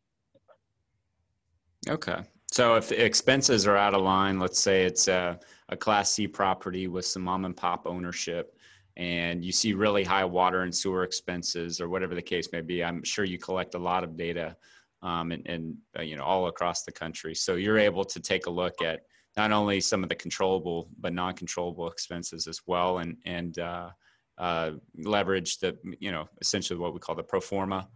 Okay. 1.87 2.23
So 2.51 2.75
if 2.75 2.91
expenses 2.91 3.67
are 3.67 3.77
out 3.77 3.93
of 3.93 4.01
line, 4.01 4.39
let's 4.39 4.59
say 4.59 4.83
it's 4.83 5.07
a, 5.07 5.39
a 5.69 5.77
Class 5.77 6.11
C 6.11 6.27
property 6.27 6.87
with 6.87 7.05
some 7.05 7.21
mom 7.21 7.45
and 7.45 7.55
pop 7.55 7.85
ownership, 7.85 8.57
and 8.99 9.45
you 9.45 9.53
see 9.53 9.71
really 9.73 10.03
high 10.03 10.25
water 10.25 10.63
and 10.63 10.75
sewer 10.75 11.03
expenses 11.03 11.79
or 11.79 11.87
whatever 11.87 12.13
the 12.13 12.21
case 12.21 12.49
may 12.51 12.59
be, 12.59 12.83
I'm 12.83 13.01
sure 13.01 13.23
you 13.23 13.37
collect 13.39 13.73
a 13.73 13.79
lot 13.79 14.03
of 14.03 14.17
data 14.17 14.57
um, 15.01 15.31
and, 15.31 15.47
and 15.47 15.77
uh, 15.97 16.01
you 16.01 16.17
know 16.17 16.23
all 16.23 16.47
across 16.47 16.83
the 16.83 16.91
country. 16.91 17.33
So 17.33 17.55
you're 17.55 17.79
able 17.79 18.03
to 18.03 18.19
take 18.19 18.45
a 18.45 18.49
look 18.49 18.81
at 18.81 18.99
not 19.37 19.53
only 19.53 19.79
some 19.79 20.03
of 20.03 20.09
the 20.09 20.15
controllable 20.15 20.89
but 20.99 21.13
non-controllable 21.13 21.89
expenses 21.89 22.45
as 22.45 22.59
well, 22.67 22.97
and 22.97 23.15
and 23.25 23.57
uh, 23.57 23.89
uh, 24.37 24.71
leverage 24.97 25.59
the 25.59 25.77
you 25.99 26.11
know 26.11 26.27
essentially 26.41 26.77
what 26.77 26.93
we 26.93 26.99
call 26.99 27.15
the 27.15 27.23
pro 27.23 27.39
forma 27.39 27.87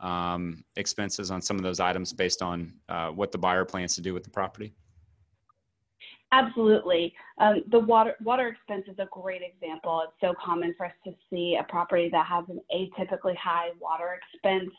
um, 0.00 0.64
expenses 0.74 1.30
on 1.30 1.40
some 1.40 1.56
of 1.56 1.62
those 1.62 1.78
items 1.78 2.12
based 2.12 2.42
on 2.42 2.72
uh, 2.88 3.10
what 3.10 3.30
the 3.30 3.38
buyer 3.38 3.64
plans 3.64 3.94
to 3.94 4.00
do 4.00 4.12
with 4.12 4.24
the 4.24 4.30
property. 4.30 4.74
Absolutely. 6.30 7.14
Um, 7.38 7.62
the 7.70 7.78
water 7.78 8.14
water 8.22 8.48
expense 8.48 8.84
is 8.86 8.98
a 8.98 9.08
great 9.10 9.40
example. 9.42 10.02
It's 10.04 10.12
so 10.20 10.34
common 10.44 10.74
for 10.76 10.86
us 10.86 10.92
to 11.04 11.12
see 11.30 11.58
a 11.58 11.64
property 11.70 12.10
that 12.12 12.26
has 12.26 12.44
an 12.48 12.60
atypically 12.74 13.36
high 13.36 13.68
water 13.80 14.18
expense 14.34 14.70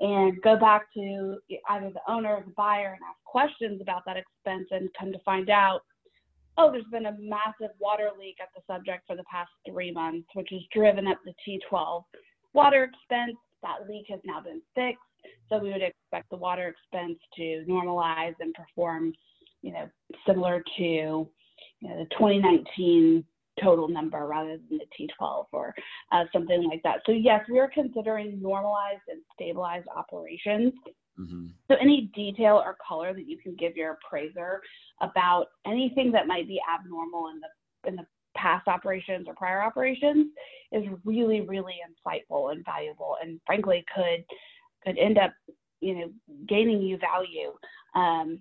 and 0.00 0.40
go 0.42 0.56
back 0.58 0.92
to 0.94 1.38
either 1.70 1.90
the 1.90 2.12
owner 2.12 2.36
or 2.36 2.42
the 2.44 2.52
buyer 2.56 2.88
and 2.88 3.00
ask 3.08 3.22
questions 3.24 3.80
about 3.80 4.02
that 4.04 4.16
expense 4.16 4.68
and 4.70 4.90
come 4.98 5.12
to 5.12 5.18
find 5.20 5.48
out, 5.48 5.80
oh, 6.58 6.70
there's 6.70 6.84
been 6.90 7.06
a 7.06 7.16
massive 7.18 7.74
water 7.78 8.10
leak 8.18 8.36
at 8.42 8.48
the 8.54 8.60
subject 8.72 9.06
for 9.06 9.16
the 9.16 9.24
past 9.30 9.50
three 9.66 9.92
months, 9.92 10.28
which 10.34 10.48
has 10.50 10.60
driven 10.74 11.06
up 11.06 11.18
the 11.24 11.32
T12 11.46 12.04
water 12.52 12.84
expense. 12.84 13.36
That 13.62 13.88
leak 13.88 14.06
has 14.10 14.20
now 14.24 14.40
been 14.40 14.60
fixed. 14.74 15.00
So 15.48 15.58
we 15.58 15.70
would 15.70 15.82
expect 15.82 16.30
the 16.30 16.36
water 16.36 16.68
expense 16.68 17.18
to 17.36 17.64
normalize 17.68 18.34
and 18.40 18.52
perform 18.54 19.14
you 19.62 19.72
know, 19.72 19.88
similar 20.26 20.62
to 20.76 20.82
you 20.82 21.28
know, 21.88 21.98
the 21.98 22.06
2019 22.16 23.24
total 23.62 23.88
number 23.88 24.26
rather 24.26 24.58
than 24.68 24.78
the 24.78 25.08
T12 25.20 25.46
or 25.52 25.74
uh, 26.10 26.24
something 26.32 26.68
like 26.68 26.82
that. 26.82 27.00
So 27.06 27.12
yes, 27.12 27.44
we 27.50 27.58
are 27.58 27.70
considering 27.72 28.40
normalized 28.40 29.02
and 29.08 29.20
stabilized 29.34 29.88
operations. 29.94 30.72
Mm-hmm. 31.18 31.48
So 31.68 31.76
any 31.80 32.10
detail 32.14 32.62
or 32.64 32.76
color 32.86 33.12
that 33.12 33.28
you 33.28 33.36
can 33.38 33.54
give 33.56 33.76
your 33.76 33.98
appraiser 34.02 34.60
about 35.00 35.46
anything 35.66 36.10
that 36.12 36.26
might 36.26 36.48
be 36.48 36.60
abnormal 36.72 37.28
in 37.28 37.40
the 37.40 37.88
in 37.88 37.96
the 37.96 38.06
past 38.34 38.66
operations 38.66 39.26
or 39.28 39.34
prior 39.34 39.62
operations 39.62 40.28
is 40.72 40.84
really 41.04 41.42
really 41.42 41.74
insightful 41.84 42.52
and 42.52 42.64
valuable 42.64 43.16
and 43.20 43.38
frankly 43.44 43.84
could 43.94 44.24
could 44.84 44.96
end 44.96 45.18
up 45.18 45.32
you 45.80 45.94
know 45.94 46.10
gaining 46.48 46.80
you 46.80 46.96
value 46.96 47.52
um, 47.94 48.40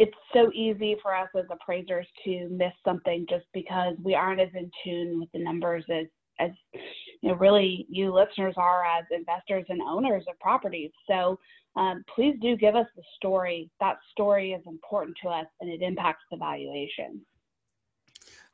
it's 0.00 0.16
so 0.32 0.50
easy 0.54 0.96
for 1.02 1.14
us 1.14 1.28
as 1.38 1.44
appraisers 1.50 2.06
to 2.24 2.48
miss 2.48 2.72
something 2.86 3.26
just 3.28 3.44
because 3.52 3.94
we 4.02 4.14
aren't 4.14 4.40
as 4.40 4.48
in 4.54 4.70
tune 4.82 5.20
with 5.20 5.30
the 5.32 5.38
numbers 5.38 5.84
as 5.90 6.06
as 6.40 6.50
you 6.72 7.28
know 7.28 7.34
really 7.34 7.86
you 7.90 8.12
listeners 8.12 8.54
are 8.56 8.82
as 8.84 9.04
investors 9.10 9.66
and 9.68 9.82
owners 9.82 10.24
of 10.28 10.38
properties 10.40 10.90
so 11.06 11.38
um, 11.76 12.02
please 12.12 12.34
do 12.40 12.56
give 12.56 12.74
us 12.74 12.86
the 12.96 13.02
story 13.16 13.70
that 13.78 13.98
story 14.10 14.52
is 14.52 14.62
important 14.66 15.14
to 15.22 15.28
us 15.28 15.46
and 15.60 15.70
it 15.70 15.82
impacts 15.82 16.24
the 16.30 16.36
valuation 16.38 17.20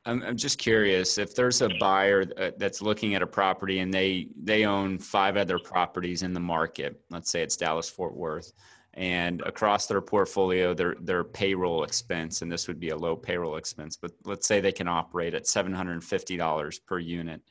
I'm, 0.05 0.21
I'm 0.23 0.37
just 0.37 0.57
curious 0.57 1.17
if 1.17 1.33
there's 1.33 1.61
a 1.61 1.69
buyer 1.79 2.25
uh, 2.37 2.51
that's 2.57 2.81
looking 2.81 3.15
at 3.15 3.21
a 3.21 3.27
property 3.27 3.79
and 3.79 3.93
they 3.93 4.27
they 4.41 4.65
own 4.65 4.99
five 4.99 5.35
other 5.35 5.59
properties 5.59 6.23
in 6.23 6.31
the 6.33 6.39
market. 6.39 7.01
Let's 7.09 7.29
say 7.29 7.41
it's 7.41 7.57
Dallas 7.57 7.89
Fort 7.89 8.15
Worth, 8.15 8.53
and 8.97 9.43
across 9.43 9.85
their 9.85 10.01
portfolio, 10.01 10.73
their 10.73 10.95
their 10.99 11.23
payroll 11.23 11.83
expense, 11.83 12.41
and 12.41 12.51
this 12.51 12.67
would 12.67 12.79
be 12.79 12.89
a 12.89 12.97
low 12.97 13.15
payroll 13.15 13.55
expense, 13.55 13.95
but 13.95 14.11
let's 14.25 14.47
say 14.47 14.59
they 14.59 14.71
can 14.71 14.87
operate 14.87 15.35
at 15.35 15.47
seven 15.47 15.71
hundred 15.71 15.93
and 15.93 16.03
fifty 16.03 16.35
dollars 16.35 16.79
per 16.79 16.99
unit. 16.99 17.41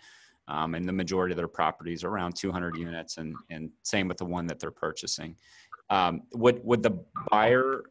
Um, 0.49 0.75
and 0.76 0.87
the 0.87 0.93
majority 0.93 1.33
of 1.33 1.37
their 1.37 1.49
properties 1.49 2.05
are 2.05 2.09
around 2.09 2.37
200 2.37 2.76
units, 2.76 3.17
and 3.17 3.35
and 3.50 3.71
same 3.83 4.09
with 4.09 4.19
the 4.19 4.25
one 4.25 4.47
that 4.49 4.59
they're 4.59 4.71
purchasing. 4.71 5.37
Um, 5.88 6.23
would 6.35 6.65
would 6.65 6.83
the 6.83 6.99
buyer 7.31 7.85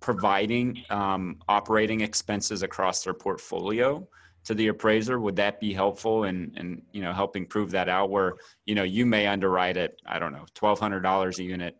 providing 0.00 0.82
um, 0.90 1.38
operating 1.48 2.02
expenses 2.02 2.62
across 2.62 3.02
their 3.02 3.14
portfolio 3.14 4.06
to 4.44 4.54
the 4.54 4.68
appraiser 4.68 5.18
would 5.18 5.36
that 5.36 5.58
be 5.58 5.72
helpful 5.72 6.24
in 6.24 6.52
in 6.58 6.82
you 6.92 7.00
know 7.00 7.14
helping 7.14 7.46
prove 7.46 7.70
that 7.70 7.88
out 7.88 8.10
where 8.10 8.34
you 8.66 8.74
know 8.74 8.82
you 8.82 9.06
may 9.06 9.26
underwrite 9.26 9.78
it 9.78 9.98
i 10.04 10.18
don't 10.18 10.32
know 10.34 10.44
$1200 10.54 11.38
a 11.38 11.42
unit 11.42 11.76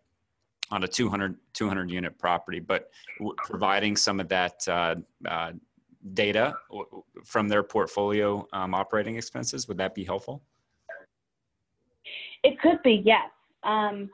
on 0.71 0.83
a 0.83 0.87
200 0.87 1.37
200 1.53 1.89
unit 1.89 2.17
property 2.17 2.59
but 2.59 2.89
w- 3.19 3.35
providing 3.37 3.95
some 3.95 4.19
of 4.19 4.27
that 4.27 4.67
uh, 4.67 4.95
uh, 5.27 5.51
data 6.13 6.53
from 7.23 7.47
their 7.47 7.63
portfolio 7.63 8.47
um, 8.53 8.73
operating 8.73 9.15
expenses 9.15 9.67
would 9.67 9.77
that 9.77 9.95
be 9.95 10.03
helpful? 10.03 10.41
It 12.43 12.59
could 12.61 12.81
be 12.83 13.01
yes. 13.03 13.29
Um, 13.63 14.09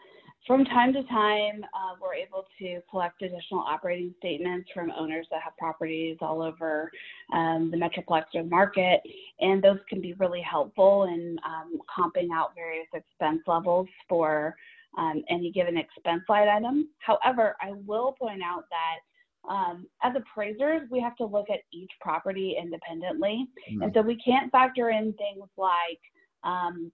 from 0.47 0.65
time 0.65 0.91
to 0.93 1.03
time, 1.03 1.63
uh, 1.63 1.95
we're 2.01 2.15
able 2.15 2.45
to 2.59 2.81
collect 2.89 3.21
additional 3.21 3.59
operating 3.59 4.15
statements 4.17 4.69
from 4.73 4.91
owners 4.97 5.27
that 5.29 5.41
have 5.43 5.55
properties 5.57 6.17
all 6.21 6.41
over 6.41 6.89
um, 7.31 7.69
the 7.69 7.77
Metroplex 7.77 8.23
or 8.33 8.43
market, 8.43 9.01
and 9.39 9.61
those 9.61 9.77
can 9.87 10.01
be 10.01 10.13
really 10.13 10.41
helpful 10.41 11.03
in 11.03 11.37
um, 11.45 11.77
comping 11.87 12.29
out 12.33 12.55
various 12.55 12.87
expense 12.93 13.41
levels 13.45 13.87
for 14.09 14.55
um, 14.97 15.23
any 15.29 15.51
given 15.51 15.77
expense 15.77 16.23
line 16.29 16.47
item. 16.47 16.89
However, 16.99 17.55
I 17.61 17.71
will 17.85 18.13
point 18.13 18.41
out 18.43 18.65
that 18.69 19.51
um, 19.51 19.87
as 20.03 20.13
appraisers, 20.15 20.87
we 20.91 20.99
have 21.01 21.15
to 21.15 21.25
look 21.25 21.49
at 21.49 21.61
each 21.73 21.91
property 21.99 22.55
independently, 22.61 23.47
mm-hmm. 23.69 23.81
and 23.81 23.93
so 23.93 24.01
we 24.01 24.15
can't 24.17 24.51
factor 24.51 24.89
in 24.89 25.13
things 25.13 25.47
like 25.57 25.99
um, 26.43 26.91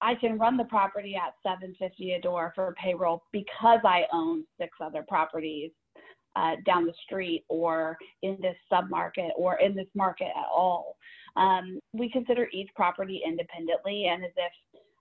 I 0.00 0.14
can 0.14 0.38
run 0.38 0.56
the 0.56 0.64
property 0.64 1.16
at 1.16 1.34
750 1.42 2.12
a 2.12 2.20
door 2.20 2.52
for 2.54 2.74
payroll 2.80 3.22
because 3.32 3.80
I 3.84 4.04
own 4.12 4.44
six 4.60 4.76
other 4.80 5.04
properties 5.08 5.70
uh, 6.36 6.56
down 6.66 6.84
the 6.84 6.92
street 7.04 7.44
or 7.48 7.96
in 8.22 8.36
this 8.42 8.56
submarket 8.70 9.30
or 9.36 9.58
in 9.58 9.74
this 9.74 9.86
market 9.94 10.28
at 10.36 10.46
all. 10.54 10.96
Um, 11.36 11.80
we 11.92 12.10
consider 12.10 12.48
each 12.52 12.68
property 12.76 13.22
independently 13.26 14.06
and 14.06 14.24
as 14.24 14.30
if 14.36 14.52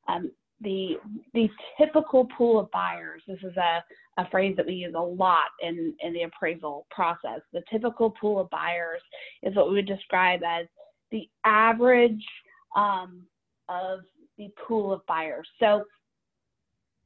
um, 0.08 0.32
the 0.62 0.96
the 1.34 1.50
typical 1.78 2.28
pool 2.38 2.60
of 2.60 2.72
buyers. 2.72 3.22
This 3.28 3.40
is 3.44 3.56
a, 3.58 3.84
a 4.18 4.30
phrase 4.30 4.56
that 4.58 4.66
we 4.66 4.74
use 4.74 4.94
a 4.96 5.02
lot 5.02 5.50
in, 5.62 5.94
in 6.02 6.14
the 6.14 6.24
appraisal 6.24 6.88
process. 6.90 7.42
The 7.54 7.62
typical 7.72 8.12
pool 8.12 8.40
of 8.40 8.50
buyers 8.50 9.02
is 9.44 9.56
what 9.56 9.70
we 9.70 9.76
would 9.76 9.88
describe 9.88 10.42
as 10.44 10.66
the 11.12 11.30
average 11.44 12.24
um, 12.76 13.22
of 13.70 14.00
the 14.38 14.50
pool 14.68 14.94
of 14.94 15.06
buyers. 15.08 15.48
So 15.60 15.84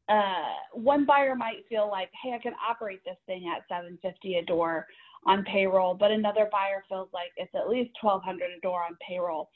uh, 0.09 0.53
one 0.73 1.05
buyer 1.05 1.35
might 1.35 1.67
feel 1.69 1.89
like, 1.89 2.09
hey, 2.23 2.33
I 2.33 2.39
can 2.39 2.53
operate 2.67 3.01
this 3.05 3.17
thing 3.27 3.51
at 3.55 3.63
750 3.67 4.35
a 4.35 4.45
door 4.45 4.87
on 5.25 5.43
payroll, 5.43 5.93
but 5.93 6.11
another 6.11 6.49
buyer 6.51 6.83
feels 6.87 7.09
like 7.13 7.29
it's 7.37 7.53
at 7.53 7.69
least 7.69 7.91
1200 8.01 8.49
a 8.57 8.59
door 8.61 8.83
on 8.83 8.97
payroll. 9.07 9.49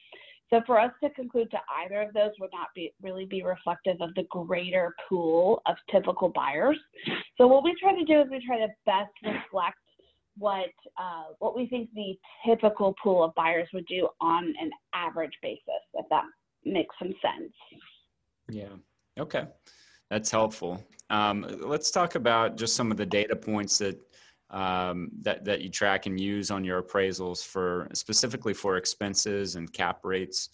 So 0.54 0.62
for 0.68 0.80
us 0.80 0.92
to 1.04 1.10
conclude 1.10 1.50
to 1.50 1.58
either 1.84 2.04
of 2.04 2.14
those 2.14 2.30
would 2.40 2.52
not 2.54 2.68
be 2.76 2.94
really 3.02 3.26
be 3.26 3.42
reflective 3.42 3.98
of 4.02 4.14
the 4.14 4.22
greater 4.30 4.94
pool 5.10 5.64
of 5.66 5.76
typical 5.92 6.30
buyers. 6.30 6.78
So 7.40 7.48
what 7.48 7.64
we 7.64 7.76
try 7.82 7.96
to 7.96 8.06
do 8.06 8.22
is 8.22 8.28
we 8.30 8.46
try 8.46 8.60
to 8.60 8.68
best 8.86 9.10
reflect 9.24 9.78
what 10.38 10.70
uh, 11.00 11.34
what 11.40 11.56
we 11.56 11.66
think 11.66 11.90
the 11.96 12.16
typical 12.46 12.94
pool 13.02 13.24
of 13.24 13.34
buyers 13.34 13.68
would 13.74 13.88
do 13.88 14.08
on 14.22 14.54
an 14.62 14.70
average 14.94 15.34
basis, 15.42 15.64
if 15.96 16.06
that 16.12 16.26
makes 16.66 16.94
some 17.00 17.16
sense. 17.20 17.52
Yeah. 18.48 18.76
Okay. 19.20 19.48
That's 20.12 20.30
helpful. 20.30 20.84
Um, 21.10 21.48
let's 21.62 21.90
talk 21.90 22.14
about 22.14 22.58
just 22.58 22.76
some 22.76 22.92
of 22.92 22.98
the 22.98 23.08
data 23.08 23.36
points 23.36 23.80
that 23.80 24.00
um, 24.54 25.10
that 25.22 25.44
that 25.44 25.62
you 25.62 25.70
track 25.70 26.06
and 26.06 26.20
use 26.20 26.52
on 26.52 26.64
your 26.64 26.82
appraisals 26.82 27.46
for 27.46 27.88
specifically 27.94 28.54
for 28.54 28.78
expenses 28.78 29.56
and 29.56 29.74
cap 29.74 30.00
rates. 30.04 30.50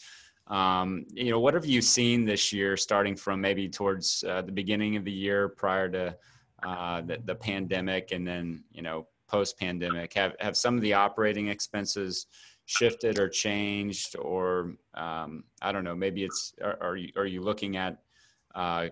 Um, 0.48 1.06
you 1.13 1.29
know, 1.29 1.39
what 1.39 1.53
have 1.53 1.65
you 1.65 1.82
seen 1.82 2.25
this 2.25 2.51
year, 2.51 2.75
starting 2.75 3.15
from 3.15 3.39
maybe 3.39 3.70
towards 3.70 4.24
uh, 4.27 4.41
the 4.41 4.51
beginning 4.51 4.96
of 4.96 5.06
the 5.06 5.12
year 5.12 5.50
prior 5.50 5.89
to 5.89 6.15
uh, 6.63 7.01
the, 7.01 7.20
the 7.25 7.36
pandemic, 7.36 8.12
and 8.12 8.25
then 8.25 8.63
you 8.72 8.82
know 8.82 9.06
post 9.27 9.60
pandemic? 9.60 10.13
Have 10.13 10.36
have 10.39 10.58
some 10.58 10.75
of 10.75 10.82
the 10.82 10.94
operating 10.94 11.50
expenses 11.50 12.25
shifted 12.65 13.18
or 13.18 13.27
changed 13.27 14.15
or 14.20 14.75
um, 14.94 15.44
i 15.63 15.72
don't 15.72 15.84
know 15.84 15.96
maybe 15.96 16.24
it's 16.24 16.53
are, 16.62 16.77
are, 16.82 16.96
you, 16.96 17.12
are 17.15 17.25
you 17.25 17.41
looking 17.41 17.77
at 17.77 17.98
uh, 18.53 18.86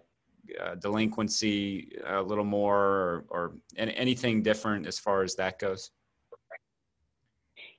uh, 0.63 0.75
delinquency 0.75 1.91
a 2.07 2.21
little 2.21 2.43
more 2.43 2.77
or, 2.77 3.25
or 3.29 3.53
anything 3.77 4.41
different 4.41 4.87
as 4.87 4.99
far 4.99 5.23
as 5.23 5.35
that 5.35 5.59
goes 5.59 5.91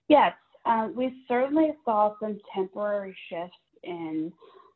yes 0.08 0.32
uh, 0.66 0.88
we 0.94 1.22
certainly 1.26 1.72
saw 1.84 2.14
some 2.20 2.38
temporary 2.54 3.16
shifts 3.28 3.56
in 3.84 4.32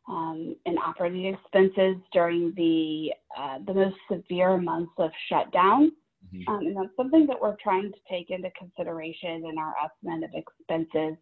um, 0.08 0.56
in 0.66 0.76
operating 0.78 1.26
expenses 1.26 1.96
during 2.12 2.52
the 2.56 3.12
uh, 3.38 3.58
the 3.66 3.74
most 3.74 3.96
severe 4.10 4.56
months 4.56 4.92
of 4.98 5.10
shutdown 5.28 5.92
Mm-hmm. 6.34 6.52
Um, 6.52 6.66
and 6.66 6.76
that's 6.76 6.96
something 6.96 7.26
that 7.26 7.40
we're 7.40 7.56
trying 7.62 7.90
to 7.92 7.98
take 8.10 8.30
into 8.30 8.50
consideration 8.58 9.44
in 9.46 9.58
our 9.58 9.74
estimate 9.84 10.24
of 10.24 10.30
expenses 10.34 11.16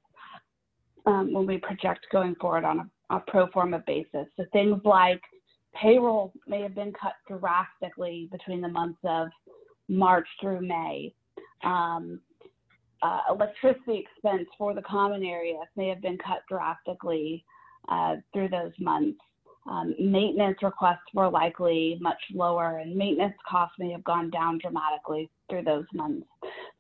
um, 1.07 1.33
when 1.33 1.47
we 1.47 1.59
project 1.59 2.07
going 2.13 2.35
forward 2.37 2.65
on 2.65 2.91
a, 3.11 3.17
a 3.17 3.21
pro 3.27 3.49
forma 3.49 3.83
basis. 3.87 4.27
So 4.37 4.45
things 4.53 4.81
like 4.85 5.21
payroll 5.75 6.33
may 6.47 6.63
have 6.63 6.75
been 6.75 6.93
cut 6.93 7.15
drastically 7.29 8.29
between 8.33 8.61
the 8.61 8.69
months 8.69 9.01
of 9.05 9.29
March 9.89 10.27
through 10.41 10.61
May. 10.61 11.13
Um, 11.65 12.21
uh, 13.03 13.21
electricity 13.31 14.05
expense 14.05 14.49
for 14.59 14.75
the 14.75 14.83
common 14.83 15.25
areas 15.25 15.67
may 15.77 15.89
have 15.89 16.03
been 16.03 16.19
cut 16.19 16.43
drastically 16.49 17.45
uh, 17.89 18.17
through 18.33 18.49
those 18.49 18.73
months 18.79 19.19
um, 19.69 19.95
maintenance 19.99 20.59
requests 20.63 20.99
were 21.15 21.29
likely 21.29 21.99
much 22.01 22.21
lower 22.35 22.79
and 22.79 22.97
maintenance 22.97 23.37
costs 23.49 23.77
may 23.79 23.91
have 23.91 24.05
gone 24.05 24.31
down 24.31 24.59
dramatically 24.59 25.31
through 25.49 25.65
those 25.65 25.85
months. 25.93 26.27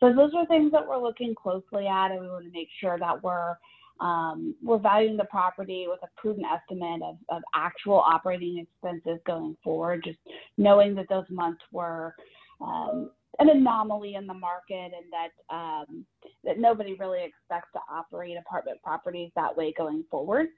So 0.00 0.12
those 0.14 0.32
are 0.34 0.46
things 0.46 0.72
that 0.72 0.86
we're 0.86 1.02
looking 1.02 1.34
closely 1.34 1.86
at 1.86 2.10
and 2.10 2.20
we 2.20 2.28
want 2.28 2.46
to 2.46 2.50
make 2.50 2.68
sure 2.80 2.98
that 2.98 3.22
we're 3.22 3.56
um, 4.00 4.54
we're 4.62 4.78
valuing 4.78 5.16
the 5.16 5.24
property 5.24 5.86
with 5.88 6.00
a 6.02 6.20
prudent 6.20 6.46
estimate 6.46 7.02
of, 7.02 7.16
of 7.28 7.42
actual 7.54 7.98
operating 7.98 8.58
expenses 8.58 9.20
going 9.26 9.56
forward, 9.62 10.02
just 10.04 10.18
knowing 10.56 10.94
that 10.94 11.08
those 11.08 11.26
months 11.30 11.60
were 11.70 12.14
um, 12.60 13.10
an 13.38 13.48
anomaly 13.48 14.14
in 14.14 14.26
the 14.26 14.34
market 14.34 14.92
and 14.94 15.06
that 15.12 15.54
um, 15.54 16.04
that 16.44 16.58
nobody 16.58 16.94
really 16.98 17.24
expects 17.24 17.68
to 17.72 17.80
operate 17.90 18.36
apartment 18.38 18.82
properties 18.82 19.30
that 19.36 19.54
way 19.56 19.72
going 19.76 20.04
forward. 20.10 20.48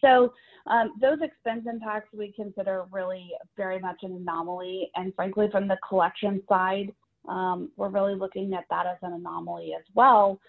So 0.00 0.32
um, 0.66 0.94
those 1.00 1.18
expense 1.22 1.66
impacts 1.70 2.08
we 2.12 2.32
consider 2.32 2.84
really 2.90 3.30
very 3.56 3.78
much 3.78 3.98
an 4.02 4.12
anomaly. 4.12 4.90
And 4.94 5.14
frankly, 5.14 5.48
from 5.50 5.68
the 5.68 5.78
collection 5.86 6.42
side, 6.48 6.92
um, 7.28 7.70
we're 7.76 7.88
really 7.88 8.14
looking 8.14 8.54
at 8.54 8.64
that 8.70 8.86
as 8.86 8.96
an 9.02 9.12
anomaly 9.12 9.74
as 9.76 9.84
well. 9.94 10.40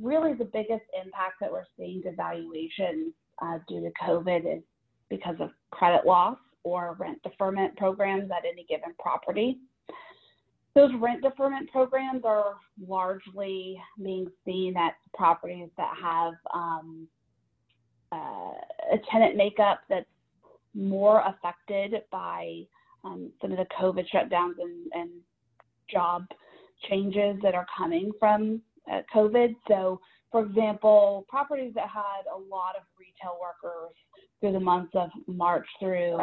Really, 0.00 0.34
the 0.34 0.44
biggest 0.44 0.84
impact 0.94 1.36
that 1.40 1.50
we're 1.50 1.64
seeing 1.78 2.02
to 2.02 2.12
valuation 2.12 3.12
uh, 3.42 3.58
due 3.68 3.80
to 3.80 3.90
COVID 4.04 4.58
is 4.58 4.62
because 5.08 5.36
of 5.40 5.50
credit 5.70 6.06
loss 6.06 6.38
or 6.64 6.96
rent 6.98 7.22
deferment 7.22 7.76
programs 7.76 8.30
at 8.30 8.44
any 8.50 8.66
given 8.68 8.94
property. 8.98 9.58
Those 10.74 10.90
rent 11.00 11.22
deferment 11.22 11.70
programs 11.70 12.22
are 12.24 12.56
largely 12.86 13.80
being 14.02 14.26
seen 14.44 14.76
at 14.76 14.94
properties 15.14 15.70
that 15.78 15.92
have 16.02 16.34
um, 16.52 17.08
uh, 18.12 18.52
a 18.92 18.98
tenant 19.10 19.36
makeup 19.36 19.80
that's 19.88 20.06
more 20.74 21.22
affected 21.26 21.94
by 22.12 22.62
um, 23.04 23.30
some 23.40 23.52
of 23.52 23.58
the 23.58 23.66
COVID 23.80 24.04
shutdowns 24.12 24.54
and, 24.60 24.92
and, 24.92 25.10
job 25.88 26.26
changes 26.90 27.36
that 27.44 27.54
are 27.54 27.64
coming 27.78 28.10
from 28.18 28.60
COVID. 29.14 29.54
So, 29.68 30.00
for 30.30 30.44
example, 30.44 31.24
properties 31.28 31.72
that 31.74 31.88
had 31.88 32.26
a 32.32 32.38
lot 32.38 32.76
of 32.76 32.82
retail 32.98 33.38
workers 33.40 33.94
through 34.40 34.52
the 34.52 34.60
months 34.60 34.92
of 34.94 35.10
March 35.26 35.66
through 35.80 36.18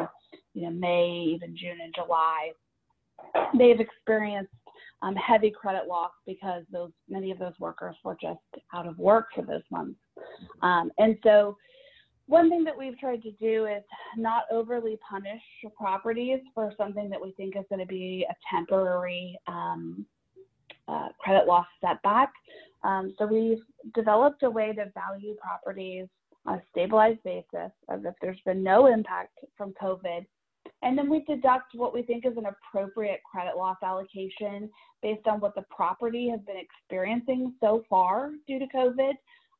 you 0.53 0.63
know 0.63 0.71
May, 0.71 1.33
even 1.35 1.55
June 1.57 1.79
and 1.83 1.93
July, 1.95 2.51
they've 3.57 3.79
experienced 3.79 4.53
um, 5.01 5.15
heavy 5.15 5.51
credit 5.51 5.87
loss 5.87 6.11
because 6.25 6.63
those 6.71 6.91
many 7.09 7.31
of 7.31 7.39
those 7.39 7.53
workers 7.59 7.95
were 8.03 8.17
just 8.21 8.39
out 8.73 8.87
of 8.87 8.97
work 8.97 9.27
for 9.35 9.43
those 9.43 9.63
months. 9.71 9.99
Um, 10.61 10.91
and 10.97 11.17
so 11.23 11.57
one 12.27 12.49
thing 12.49 12.63
that 12.63 12.77
we've 12.77 12.97
tried 12.97 13.21
to 13.23 13.31
do 13.31 13.65
is 13.65 13.83
not 14.17 14.43
overly 14.49 14.97
punish 15.07 15.41
properties 15.77 16.39
for 16.55 16.71
something 16.77 17.09
that 17.09 17.21
we 17.21 17.33
think 17.33 17.55
is 17.57 17.65
going 17.69 17.81
to 17.81 17.85
be 17.85 18.25
a 18.29 18.55
temporary 18.55 19.37
um, 19.47 20.05
uh, 20.87 21.09
credit 21.19 21.47
loss 21.47 21.67
setback. 21.81 22.31
Um, 22.83 23.13
so 23.17 23.25
we've 23.25 23.61
developed 23.95 24.43
a 24.43 24.49
way 24.49 24.73
to 24.73 24.91
value 24.93 25.35
properties 25.35 26.07
on 26.45 26.55
a 26.55 26.61
stabilized 26.71 27.23
basis 27.23 27.71
as 27.89 28.01
if 28.03 28.13
there's 28.21 28.39
been 28.45 28.63
no 28.63 28.87
impact 28.87 29.39
from 29.57 29.73
COVID. 29.81 30.25
And 30.81 30.97
then 30.97 31.09
we 31.09 31.23
deduct 31.23 31.75
what 31.75 31.93
we 31.93 32.03
think 32.03 32.25
is 32.25 32.37
an 32.37 32.45
appropriate 32.45 33.21
credit 33.29 33.55
loss 33.55 33.77
allocation 33.83 34.69
based 35.01 35.27
on 35.27 35.39
what 35.39 35.55
the 35.55 35.65
property 35.69 36.29
has 36.29 36.39
been 36.41 36.57
experiencing 36.57 37.53
so 37.61 37.83
far 37.89 38.31
due 38.47 38.59
to 38.59 38.65
COVID. 38.67 39.13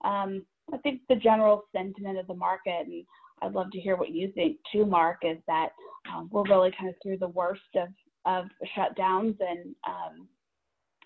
Um, 0.03 0.45
I 0.73 0.77
think 0.77 1.01
the 1.07 1.15
general 1.15 1.63
sentiment 1.73 2.17
of 2.17 2.27
the 2.27 2.33
market, 2.33 2.87
and 2.87 3.05
I'd 3.41 3.53
love 3.53 3.71
to 3.71 3.79
hear 3.79 3.95
what 3.95 4.11
you 4.11 4.31
think 4.33 4.57
too, 4.71 4.85
Mark, 4.85 5.19
is 5.23 5.37
that 5.47 5.69
um, 6.13 6.29
we're 6.31 6.43
really 6.43 6.71
kind 6.77 6.89
of 6.89 6.95
through 7.01 7.17
the 7.17 7.29
worst 7.29 7.61
of, 7.75 7.89
of 8.25 8.45
shutdowns 8.77 9.37
and 9.39 9.75
um, 9.87 10.27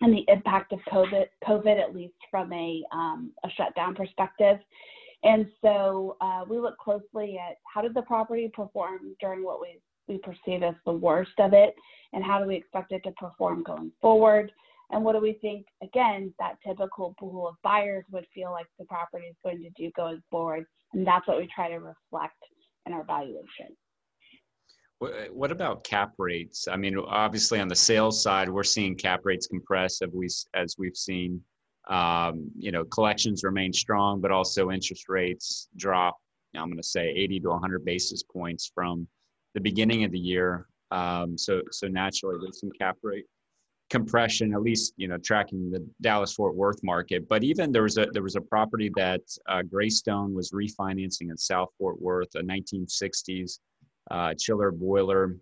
and 0.01 0.13
the 0.13 0.25
impact 0.27 0.73
of 0.73 0.79
COVID, 0.91 1.25
COVID 1.47 1.81
at 1.81 1.95
least 1.95 2.15
from 2.29 2.51
a, 2.53 2.83
um, 2.91 3.31
a 3.43 3.49
shutdown 3.49 3.95
perspective. 3.95 4.57
And 5.23 5.47
so 5.61 6.17
uh, 6.21 6.43
we 6.47 6.59
look 6.59 6.77
closely 6.77 7.39
at 7.39 7.57
how 7.71 7.81
did 7.81 7.93
the 7.93 8.03
property 8.03 8.51
perform 8.53 9.15
during 9.19 9.43
what 9.43 9.59
we, 9.59 9.79
we 10.07 10.19
perceive 10.19 10.63
as 10.63 10.75
the 10.85 10.91
worst 10.91 11.31
of 11.39 11.53
it, 11.53 11.75
and 12.13 12.23
how 12.23 12.39
do 12.39 12.47
we 12.47 12.55
expect 12.55 12.91
it 12.91 13.01
to 13.03 13.11
perform 13.11 13.63
going 13.63 13.91
forward? 14.01 14.51
And 14.91 15.03
what 15.03 15.13
do 15.13 15.19
we 15.19 15.33
think, 15.41 15.65
again, 15.83 16.33
that 16.39 16.55
typical 16.65 17.13
pool 17.19 17.47
of 17.47 17.55
buyers 17.63 18.05
would 18.11 18.25
feel 18.33 18.51
like 18.51 18.67
the 18.79 18.85
property 18.85 19.25
is 19.25 19.35
going 19.43 19.61
to 19.63 19.69
do 19.71 19.91
going 19.97 20.21
forward? 20.31 20.65
And 20.93 21.05
that's 21.05 21.27
what 21.27 21.37
we 21.37 21.49
try 21.53 21.67
to 21.69 21.77
reflect 21.77 22.37
in 22.85 22.93
our 22.93 23.03
valuation. 23.03 23.75
What 24.99 25.51
about 25.51 25.83
cap 25.83 26.13
rates? 26.17 26.67
I 26.67 26.75
mean, 26.75 26.97
obviously 26.97 27.59
on 27.59 27.67
the 27.67 27.75
sales 27.75 28.21
side, 28.21 28.49
we're 28.49 28.63
seeing 28.63 28.95
cap 28.95 29.21
rates 29.23 29.45
compress 29.45 30.01
as, 30.01 30.09
we, 30.11 30.27
as 30.55 30.75
we've 30.79 30.97
seen. 30.97 31.41
Um, 31.87 32.49
you 32.57 32.71
know, 32.71 32.83
collections 32.83 33.43
remain 33.43 33.71
strong, 33.71 34.19
but 34.19 34.31
also 34.31 34.71
interest 34.71 35.07
rates 35.07 35.69
drop. 35.77 36.17
I'm 36.55 36.65
going 36.65 36.77
to 36.77 36.83
say 36.83 37.09
80 37.09 37.41
to 37.41 37.49
100 37.49 37.85
basis 37.85 38.23
points 38.23 38.71
from 38.73 39.07
the 39.53 39.61
beginning 39.61 40.03
of 40.03 40.11
the 40.11 40.19
year. 40.19 40.67
Um, 40.89 41.37
so, 41.37 41.61
so 41.71 41.87
naturally, 41.87 42.37
there's 42.41 42.59
some 42.59 42.71
cap 42.71 42.97
rate 43.03 43.25
compression, 43.89 44.53
at 44.53 44.61
least 44.61 44.93
you 44.97 45.07
know 45.07 45.17
tracking 45.17 45.69
the 45.71 45.85
Dallas 46.01 46.33
Fort 46.33 46.55
Worth 46.55 46.83
market. 46.83 47.27
But 47.29 47.43
even 47.43 47.71
there 47.71 47.83
was 47.83 47.97
a 47.97 48.07
there 48.11 48.23
was 48.23 48.35
a 48.35 48.41
property 48.41 48.91
that 48.95 49.21
uh, 49.47 49.61
Greystone 49.61 50.33
was 50.33 50.51
refinancing 50.51 51.29
in 51.29 51.37
South 51.37 51.69
Fort 51.77 52.01
Worth, 52.01 52.35
a 52.35 52.41
1960s 52.41 53.59
uh, 54.11 54.33
chiller 54.37 54.71
boiler, 54.71 55.35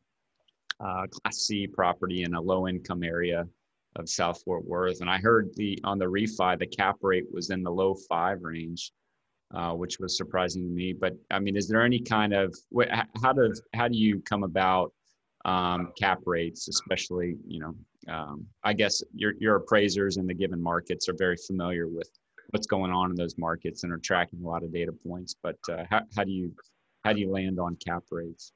uh, 0.80 1.08
Class 1.08 1.38
C 1.38 1.68
property 1.68 2.24
in 2.24 2.34
a 2.36 2.42
low 2.42 2.68
income 2.68 3.04
area 3.04 3.48
of 3.96 4.10
South 4.10 4.42
Fort 4.44 4.66
Worth. 4.66 5.02
And 5.02 5.10
I 5.10 5.18
heard 5.18 5.50
the 5.56 5.80
on 5.84 5.98
the 5.98 6.06
refi 6.06 6.60
the 6.60 6.68
cap 6.68 6.98
rate 7.02 7.26
was 7.32 7.50
in 7.50 7.64
the 7.64 7.72
low 7.72 7.96
five 8.10 8.42
range. 8.42 8.92
Uh, 9.54 9.74
which 9.74 10.00
was 10.00 10.18
surprising 10.18 10.64
to 10.64 10.70
me. 10.70 10.92
But 10.92 11.14
I 11.30 11.38
mean, 11.38 11.56
is 11.56 11.68
there 11.68 11.84
any 11.84 12.00
kind 12.00 12.34
of 12.34 12.54
how 13.22 13.32
does 13.32 13.62
how 13.76 13.88
do 13.88 13.96
you 13.96 14.20
come 14.22 14.44
about 14.44 14.92
um, 15.46 15.94
cap 15.98 16.20
rates, 16.26 16.68
especially 16.68 17.38
you 17.48 17.60
know 17.60 17.76
um, 18.14 18.46
I 18.64 18.74
guess 18.74 19.04
your 19.14 19.34
your 19.40 19.56
appraisers 19.58 20.18
in 20.18 20.28
the 20.28 20.34
given 20.34 20.62
markets 20.62 21.08
are 21.08 21.16
very 21.18 21.38
familiar 21.38 21.88
with 21.88 22.10
what's 22.50 22.68
going 22.68 22.92
on 22.92 23.12
in 23.12 23.16
those 23.16 23.38
markets 23.38 23.84
and 23.84 23.94
are 23.94 24.00
tracking 24.00 24.44
a 24.44 24.48
lot 24.48 24.64
of 24.64 24.74
data 24.74 24.92
points. 24.92 25.36
But 25.42 25.58
uh, 25.70 25.84
how 25.90 26.02
how 26.16 26.24
do 26.24 26.32
you 26.32 26.52
how 27.06 27.14
do 27.14 27.20
you 27.20 27.30
land 27.30 27.60
on 27.60 27.78
cap 27.86 28.04
rates? 28.12 28.52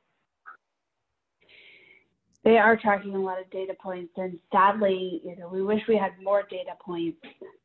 They 2.43 2.57
are 2.57 2.75
tracking 2.75 3.13
a 3.13 3.19
lot 3.19 3.39
of 3.39 3.49
data 3.51 3.73
points, 3.79 4.13
and 4.17 4.39
sadly, 4.51 5.21
you 5.23 5.35
know, 5.35 5.49
we 5.49 5.61
wish 5.61 5.81
we 5.87 5.97
had 5.97 6.13
more 6.23 6.43
data 6.49 6.71
points 6.83 7.19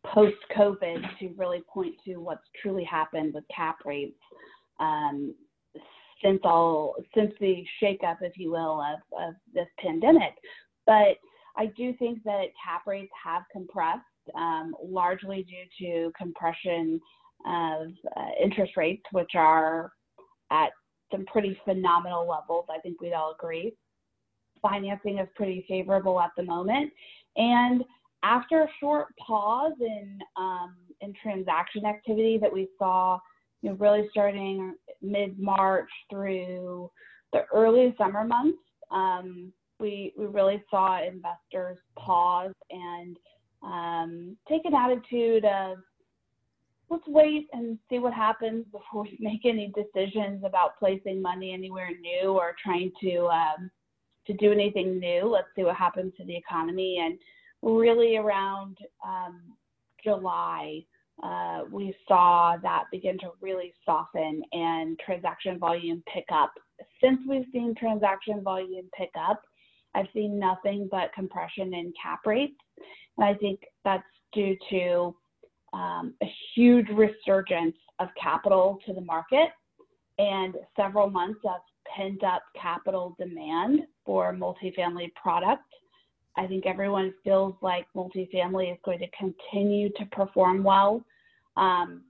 post 0.05 0.37
COVID 0.55 1.03
to 1.21 1.29
really 1.39 1.63
point 1.73 1.95
to 2.05 2.17
what's 2.17 2.43
truly 2.61 2.85
happened 2.85 3.33
with 3.33 3.45
cap 3.55 3.79
rates 3.87 4.19
um, 4.79 5.35
since 6.23 6.41
all 6.45 6.97
since 7.17 7.33
the 7.41 7.65
shakeup, 7.83 8.19
if 8.21 8.37
you 8.37 8.51
will, 8.51 8.83
of, 8.83 9.29
of 9.29 9.35
this 9.55 9.69
pandemic. 9.79 10.35
But 10.87 11.17
I 11.57 11.67
do 11.77 11.95
think 11.95 12.23
that 12.25 12.47
cap 12.63 12.83
rates 12.87 13.13
have 13.25 13.45
compressed, 13.51 14.03
um, 14.35 14.75
largely 14.83 15.45
due 15.45 15.87
to 15.87 16.13
compression 16.19 17.01
of 17.47 17.89
uh, 18.17 18.43
interest 18.43 18.73
rates, 18.77 19.05
which 19.13 19.31
are 19.35 19.93
at 20.51 20.71
some 21.11 21.25
pretty 21.27 21.59
phenomenal 21.65 22.29
levels. 22.29 22.67
I 22.71 22.79
think 22.81 23.01
we'd 23.01 23.13
all 23.13 23.35
agree. 23.39 23.75
Financing 24.63 25.19
is 25.19 25.29
pretty 25.37 25.65
favorable 25.69 26.21
at 26.21 26.31
the 26.37 26.43
moment. 26.43 26.93
And 27.37 27.85
after 28.23 28.63
a 28.63 28.69
short 28.81 29.09
pause 29.19 29.75
in 29.81 30.19
um, 30.37 30.77
in 31.01 31.13
transaction 31.23 31.85
activity 31.85 32.39
that 32.39 32.53
we 32.53 32.69
saw, 32.79 33.19
you 33.61 33.71
know, 33.71 33.77
really 33.77 34.09
starting 34.11 34.75
mid 35.03 35.39
March 35.39 35.91
through 36.11 36.91
the 37.33 37.43
early 37.53 37.95
summer 37.99 38.25
months, 38.25 38.59
um, 38.91 39.53
we 39.79 40.13
we 40.17 40.27
really 40.27 40.63
saw 40.71 41.07
investors 41.07 41.79
pause 41.97 42.55
and 42.71 43.17
um, 43.63 44.37
take 44.49 44.65
an 44.65 44.75
attitude 44.75 45.45
of 45.45 45.79
let's 46.95 47.09
wait 47.09 47.49
and 47.53 47.77
see 47.91 47.99
what 47.99 48.15
happens 48.15 48.65
before 48.71 49.03
we 49.03 49.17
make 49.19 49.45
any 49.45 49.73
decisions 49.75 50.43
about 50.45 50.79
placing 50.79 51.21
money 51.21 51.53
anywhere 51.53 51.91
new 52.01 52.31
or 52.31 52.55
trying 52.63 52.93
to 53.01 53.27
um, 53.27 53.71
to 54.27 54.33
do 54.35 54.53
anything 54.53 55.01
new. 55.01 55.27
Let's 55.27 55.49
see 55.57 55.65
what 55.65 55.77
happens 55.77 56.13
to 56.17 56.25
the 56.25 56.37
economy. 56.37 56.99
And 57.05 57.19
really 57.63 58.17
around 58.17 58.79
um, 59.05 59.43
July, 60.05 60.81
uh, 61.23 61.63
we 61.71 61.95
saw 62.07 62.57
that 62.63 62.85
begin 62.93 63.19
to 63.19 63.31
really 63.41 63.73
soften 63.85 64.43
and 64.53 64.99
transaction 65.05 65.59
volume 65.59 66.03
pick 66.13 66.25
up. 66.33 66.53
Since 67.03 67.21
we've 67.29 67.47
seen 67.53 67.75
transaction 67.75 68.43
volume 68.43 68.89
pick 68.97 69.11
up, 69.19 69.43
I've 69.97 70.09
seen 70.15 70.39
nothing 70.39 70.89
but 70.91 71.13
compression 71.13 71.75
in 71.75 71.93
cap 72.01 72.21
rates. 72.25 72.57
And 73.19 73.27
I 73.27 73.35
think 73.35 73.61
that's 73.85 74.05
due 74.33 74.57
to 74.71 75.15
um, 75.75 76.15
a 76.23 76.33
huge 76.55 76.89
resurgence 76.89 77.77
of 77.99 78.09
capital 78.21 78.79
to 78.87 78.95
the 78.95 79.01
market 79.01 79.51
and 80.19 80.55
several 80.77 81.11
months 81.11 81.41
of 81.45 81.61
pent 81.95 82.23
up 82.23 82.43
capital 82.61 83.15
demand 83.19 83.81
for 84.07 84.33
multifamily 84.33 85.13
product. 85.15 85.65
I 86.37 86.47
think 86.47 86.65
everyone 86.65 87.13
feels 87.25 87.55
like 87.61 87.87
multifamily 87.97 88.73
is 88.73 88.79
going 88.85 89.01
to 89.01 89.09
continue 89.19 89.91
to 89.91 90.07
perform 90.07 90.63
well. 90.63 91.05
Um, 91.57 92.03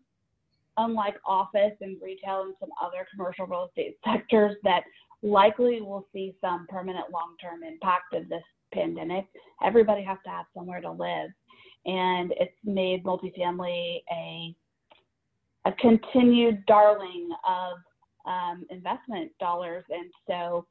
unlike 0.77 1.15
office 1.25 1.73
and 1.81 1.97
retail 2.03 2.43
and 2.43 2.55
some 2.61 2.71
other 2.83 3.07
commercial 3.11 3.47
real 3.47 3.69
estate 3.69 3.97
sectors 4.05 4.57
that 4.65 4.85
likely 5.23 5.81
will 5.81 6.07
see 6.13 6.35
some 6.41 6.67
permanent 6.69 7.11
long 7.11 7.37
term 7.41 7.63
impact 7.63 8.13
of 8.13 8.29
this 8.29 8.43
pandemic. 8.73 9.27
Everybody 9.63 10.03
has 10.03 10.19
to 10.25 10.31
have 10.31 10.47
somewhere 10.55 10.81
to 10.81 10.91
live. 10.91 11.31
And 11.87 12.33
it's 12.39 12.57
made 12.65 13.05
multifamily 13.05 14.03
a, 14.11 14.55
a 15.67 15.73
continued 15.81 16.65
darling 16.67 17.29
of 17.47 17.79
um, 18.27 18.65
investment 18.71 19.33
dollars. 19.39 19.85
And 19.91 20.11
so 20.27 20.67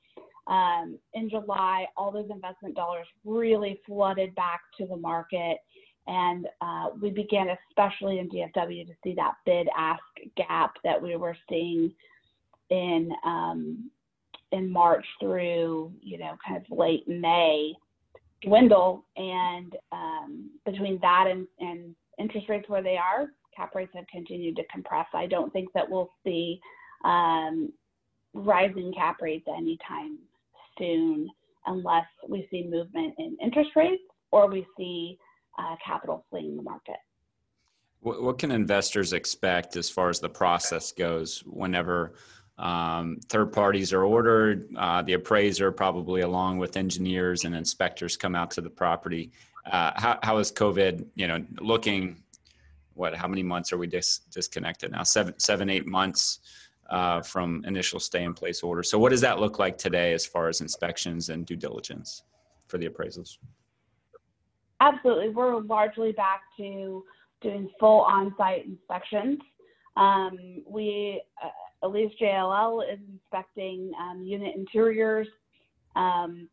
um, 0.48 0.98
in 1.14 1.30
July, 1.30 1.86
all 1.96 2.12
those 2.12 2.30
investment 2.30 2.76
dollars 2.76 3.08
really 3.24 3.80
flooded 3.86 4.34
back 4.36 4.62
to 4.78 4.86
the 4.86 4.98
market. 4.98 5.60
And 6.08 6.48
uh, 6.62 6.90
we 7.02 7.12
began, 7.12 7.48
especially 7.70 8.20
in 8.20 8.30
DFW, 8.30 8.86
to 8.88 8.94
see 9.04 9.14
that 9.16 9.36
bid 9.46 9.70
ask 9.78 10.02
gap 10.36 10.74
that 10.84 11.02
we 11.02 11.16
were 11.16 11.38
seeing 11.48 11.94
in 12.70 13.12
um, 13.26 13.90
in 14.52 14.70
March 14.70 15.06
through 15.20 15.92
you 16.02 16.18
know 16.18 16.36
kind 16.46 16.58
of 16.58 16.78
late 16.78 17.08
May 17.08 17.74
dwindle. 18.44 19.06
And 19.16 19.76
um, 19.92 20.50
between 20.66 21.00
that 21.02 21.28
and, 21.30 21.48
and 21.60 21.96
interest 22.20 22.50
rates 22.50 22.70
where 22.70 22.84
they 22.84 22.98
are, 22.98 23.28
cap 23.56 23.74
rates 23.76 23.92
have 23.96 24.06
continued 24.12 24.56
to 24.58 24.64
compress. 24.72 25.08
I 25.14 25.28
don't 25.28 25.52
think 25.54 25.70
that 25.74 25.90
we'll 25.90 26.12
see 26.24 26.60
um, 27.04 27.72
rising 28.34 28.94
cap 28.96 29.18
rates 29.22 29.46
anytime 29.48 30.18
soon 30.78 31.30
unless 31.66 32.06
we 32.28 32.48
see 32.52 32.64
movement 32.64 33.14
in 33.18 33.38
interest 33.42 33.72
rates 33.76 34.04
or 34.32 34.50
we 34.50 34.66
see 34.78 35.18
uh, 35.60 35.76
capital 35.86 36.26
fleeing 36.30 36.58
the 36.58 36.64
market. 36.64 36.96
What, 38.02 38.22
what 38.22 38.38
can 38.38 38.52
investors 38.52 39.14
expect 39.14 39.78
as 39.78 39.90
far 39.90 40.10
as 40.10 40.20
the 40.20 40.30
process 40.30 40.92
goes 40.92 41.44
whenever 41.46 42.16
um, 42.58 43.20
third 43.30 43.52
parties 43.52 43.94
are 43.94 44.04
ordered? 44.04 44.70
Uh, 44.78 45.02
the 45.02 45.14
appraiser, 45.14 45.72
probably 45.72 46.22
along 46.22 46.60
with 46.60 46.78
engineers 46.78 47.46
and 47.46 47.56
inspectors, 47.56 48.16
come 48.16 48.36
out 48.36 48.52
to 48.52 48.62
the 48.62 48.70
property. 48.70 49.32
uh, 49.72 49.92
how 49.96 50.20
how 50.24 50.38
is 50.38 50.52
COVID? 50.52 51.06
You 51.16 51.28
know, 51.28 51.44
looking 51.60 52.24
what? 52.94 53.16
How 53.16 53.28
many 53.28 53.44
months 53.44 53.74
are 53.74 53.78
we 53.78 53.88
dis- 53.88 54.20
disconnected 54.32 54.92
now? 54.92 55.04
Seven, 55.04 55.34
seven, 55.40 55.70
eight 55.70 55.88
months 55.88 56.40
uh, 56.90 57.22
from 57.22 57.64
initial 57.66 58.00
stay 58.00 58.24
in 58.24 58.34
place 58.34 58.62
order. 58.62 58.84
So, 58.84 59.00
what 59.00 59.10
does 59.10 59.22
that 59.22 59.40
look 59.40 59.60
like 59.60 59.78
today 59.78 60.14
as 60.14 60.26
far 60.26 60.48
as 60.48 60.62
inspections 60.62 61.30
and 61.30 61.46
due 61.46 61.56
diligence 61.56 62.24
for 62.68 62.78
the 62.78 62.88
appraisals? 62.88 63.38
Absolutely, 64.80 65.30
we're 65.30 65.60
largely 65.62 66.12
back 66.12 66.42
to 66.58 67.04
doing 67.42 67.70
full 67.80 68.02
on-site 68.02 68.66
inspections. 68.66 69.40
Um, 69.96 70.64
we, 70.68 71.22
least 71.92 72.16
JLL, 72.22 72.84
is 72.92 73.00
inspecting 73.12 73.92
um, 74.00 74.24
unit 74.24 74.56
interiors. 74.56 75.28
Um, 75.96 76.48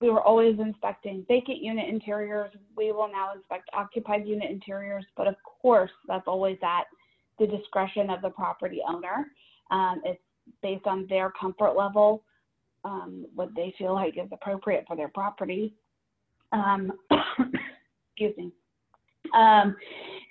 we 0.00 0.10
were 0.10 0.22
always 0.22 0.58
inspecting 0.58 1.24
vacant 1.28 1.62
unit 1.62 1.88
interiors. 1.88 2.52
We 2.76 2.90
will 2.90 3.08
now 3.10 3.32
inspect 3.34 3.70
occupied 3.72 4.26
unit 4.26 4.50
interiors, 4.50 5.04
but 5.16 5.28
of 5.28 5.36
course, 5.44 5.92
that's 6.08 6.26
always 6.26 6.58
at 6.62 6.84
the 7.38 7.46
discretion 7.46 8.10
of 8.10 8.20
the 8.20 8.30
property 8.30 8.80
owner. 8.86 9.28
Um, 9.70 10.02
it's 10.04 10.20
based 10.60 10.86
on 10.86 11.06
their 11.08 11.30
comfort 11.30 11.76
level, 11.76 12.24
um, 12.84 13.26
what 13.34 13.50
they 13.54 13.72
feel 13.78 13.94
like 13.94 14.18
is 14.18 14.28
appropriate 14.32 14.84
for 14.86 14.96
their 14.96 15.08
property. 15.08 15.74
Um, 16.52 16.92
excuse 18.10 18.36
me. 18.36 18.52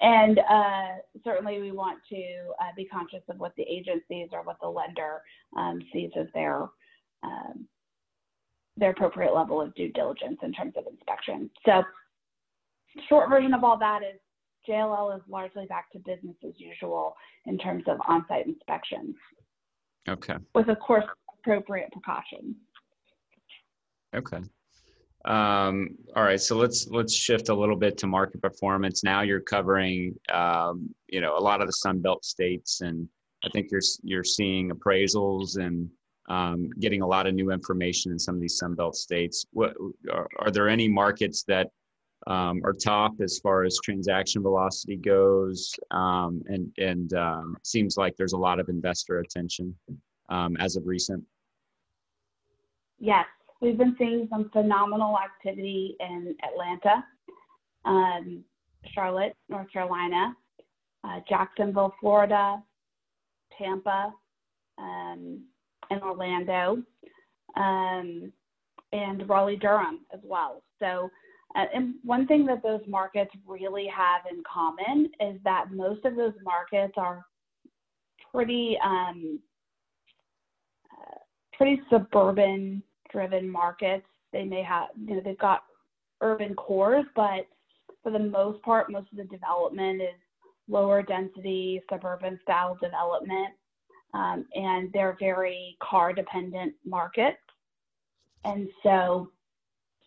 And 0.02 0.40
uh, 0.40 0.88
certainly, 1.24 1.62
we 1.62 1.72
want 1.72 2.00
to 2.10 2.24
uh, 2.60 2.72
be 2.76 2.86
conscious 2.86 3.22
of 3.30 3.40
what 3.40 3.56
the 3.56 3.64
agencies 3.64 4.30
or 4.32 4.44
what 4.44 4.58
the 4.60 4.68
lender 4.68 5.22
um, 5.56 5.80
sees 5.94 6.10
as 6.20 6.26
their 6.34 6.68
um, 7.24 7.68
their 8.78 8.92
appropriate 8.92 9.34
level 9.34 9.62
of 9.62 9.76
due 9.76 9.92
diligence 9.92 10.40
in 10.42 10.54
terms 10.54 10.74
of 10.76 10.86
inspection. 10.92 11.50
So, 11.66 11.84
short 13.10 13.30
version 13.30 13.54
of 13.54 13.64
all 13.64 13.78
that 13.78 14.02
is 14.02 14.20
JLL 14.68 15.16
is 15.16 15.22
largely 15.30 15.66
back 15.68 15.92
to 15.92 16.00
business 16.00 16.36
as 16.46 16.54
usual 16.58 17.16
in 17.46 17.58
terms 17.58 17.84
of 17.88 17.98
on-site 18.08 18.48
inspections. 18.48 19.16
Okay. 20.10 20.36
With, 20.56 20.70
of 20.70 20.80
course, 20.80 21.06
appropriate 21.40 21.92
precautions. 21.92 22.56
Okay. 24.16 24.42
Um, 25.26 25.98
all 26.16 26.24
right, 26.24 26.42
so 26.42 26.56
let's 26.56 26.88
let's 26.88 27.14
shift 27.14 27.50
a 27.50 27.54
little 27.54 27.76
bit 27.76 27.98
to 28.00 28.08
market 28.08 28.42
performance. 28.42 29.04
Now 29.04 29.22
you're 29.22 29.40
covering, 29.40 30.16
um, 30.34 30.94
you 31.08 31.22
know, 31.22 31.38
a 31.38 31.40
lot 31.40 31.62
of 31.62 31.68
the 31.68 31.74
Sun 31.74 32.00
Belt 32.00 32.26
states, 32.26 32.82
and 32.82 33.08
I 33.46 33.50
think 33.50 33.70
you're 33.72 33.82
you're 34.04 34.24
seeing 34.24 34.72
appraisals 34.72 35.58
and 35.58 35.90
um, 36.30 36.70
getting 36.80 37.02
a 37.02 37.08
lot 37.08 37.28
of 37.28 37.36
new 37.36 37.52
information 37.52 38.12
in 38.12 38.18
some 38.18 38.36
of 38.36 38.42
these 38.42 38.58
Sun 38.58 38.74
Belt 38.74 38.96
states. 38.96 39.46
What 39.52 39.76
are, 40.12 40.28
are 40.40 40.52
there 40.52 40.68
any 40.68 40.88
markets 40.88 41.44
that 41.44 41.68
um, 42.26 42.62
are 42.64 42.74
top 42.74 43.14
as 43.22 43.40
far 43.40 43.64
as 43.64 43.78
transaction 43.84 44.42
velocity 44.42 44.96
goes? 44.96 45.72
Um, 45.92 46.42
and 46.48 46.72
and 46.80 47.14
um, 47.14 47.58
seems 47.64 47.96
like 47.96 48.18
there's 48.18 48.34
a 48.34 48.38
lot 48.38 48.60
of 48.60 48.70
investor 48.70 49.20
attention 49.20 49.76
as 50.60 50.78
of 50.78 50.88
recent. 50.88 51.24
Yes, 52.98 53.26
we've 53.62 53.78
been 53.78 53.95
seeing 53.97 54.28
some 54.30 54.50
phenomenal 54.52 55.17
activity 55.17 55.95
in 56.00 56.36
Atlanta, 56.43 57.06
um, 57.86 58.43
Charlotte, 58.93 59.36
North 59.50 59.71
Carolina, 59.71 60.36
uh, 61.04 61.19
Jacksonville, 61.30 61.93
Florida, 62.00 62.62
Tampa, 63.58 64.13
um, 64.78 65.43
and 65.89 66.02
Orlando, 66.02 66.82
um, 67.56 68.32
and 68.91 69.30
Raleigh 69.30 69.58
Durham 69.58 70.00
as 70.13 70.19
well. 70.24 70.63
So, 70.80 71.10
uh, 71.56 71.65
and 71.74 71.95
one 72.04 72.28
thing 72.28 72.45
that 72.47 72.63
those 72.63 72.82
markets 72.88 73.32
really 73.47 73.88
have 73.88 74.21
in 74.32 74.41
common 74.52 75.10
is 75.19 75.39
that 75.43 75.71
most 75.71 76.04
of 76.06 76.15
those 76.15 76.34
markets 76.43 76.93
are 76.97 77.24
pretty 78.34 78.78
um, 78.84 79.39
uh, 80.91 81.17
pretty 81.58 81.82
suburban 81.89 82.82
driven 83.12 83.50
markets. 83.50 84.06
They 84.34 84.43
may 84.43 84.63
have, 84.63 84.89
you 85.06 85.15
know, 85.15 85.21
they've 85.24 85.38
got 85.38 85.63
urban 86.21 86.56
cores, 86.56 87.06
but 87.15 87.47
for 88.04 88.12
the 88.12 88.19
most 88.19 88.62
part, 88.63 88.91
most 88.91 89.08
of 89.12 89.17
the 89.17 89.26
development 89.26 90.02
is 90.02 90.15
lower 90.67 91.02
density 91.02 91.82
suburban 91.89 92.39
style 92.43 92.78
development 92.82 93.54
um, 94.13 94.45
and 94.54 94.91
they're 94.93 95.17
very 95.19 95.78
car 95.82 96.13
dependent 96.13 96.74
markets. 96.86 97.38
And 98.43 98.67
so 98.84 99.32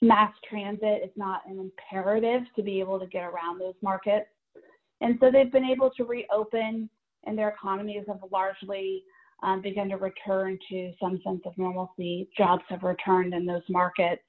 mass 0.03 0.33
transit 0.49 1.03
is 1.05 1.11
not 1.17 1.43
an 1.49 1.59
imperative 1.59 2.43
to 2.57 2.63
be 2.63 2.81
able 2.81 2.99
to 2.99 3.07
get 3.07 3.25
around 3.25 3.61
those 3.61 3.75
markets. 3.83 4.27
And 5.01 5.17
so 5.21 5.31
they've 5.31 5.53
been 5.53 5.65
able 5.65 5.91
to 5.91 6.05
reopen 6.05 6.89
and 7.25 7.39
their 7.39 7.49
economies 7.49 8.05
have 8.07 8.21
largely 8.31 9.03
um, 9.45 9.61
begun 9.61 9.89
to 9.91 9.97
return 9.97 10.59
to 10.71 10.93
some 11.01 11.21
sense 11.25 11.43
of 11.45 11.57
normalcy. 11.57 12.29
Jobs 12.37 12.65
have 12.69 12.83
returned 12.83 13.35
in 13.35 13.47
those 13.47 13.63
markets 13.69 14.23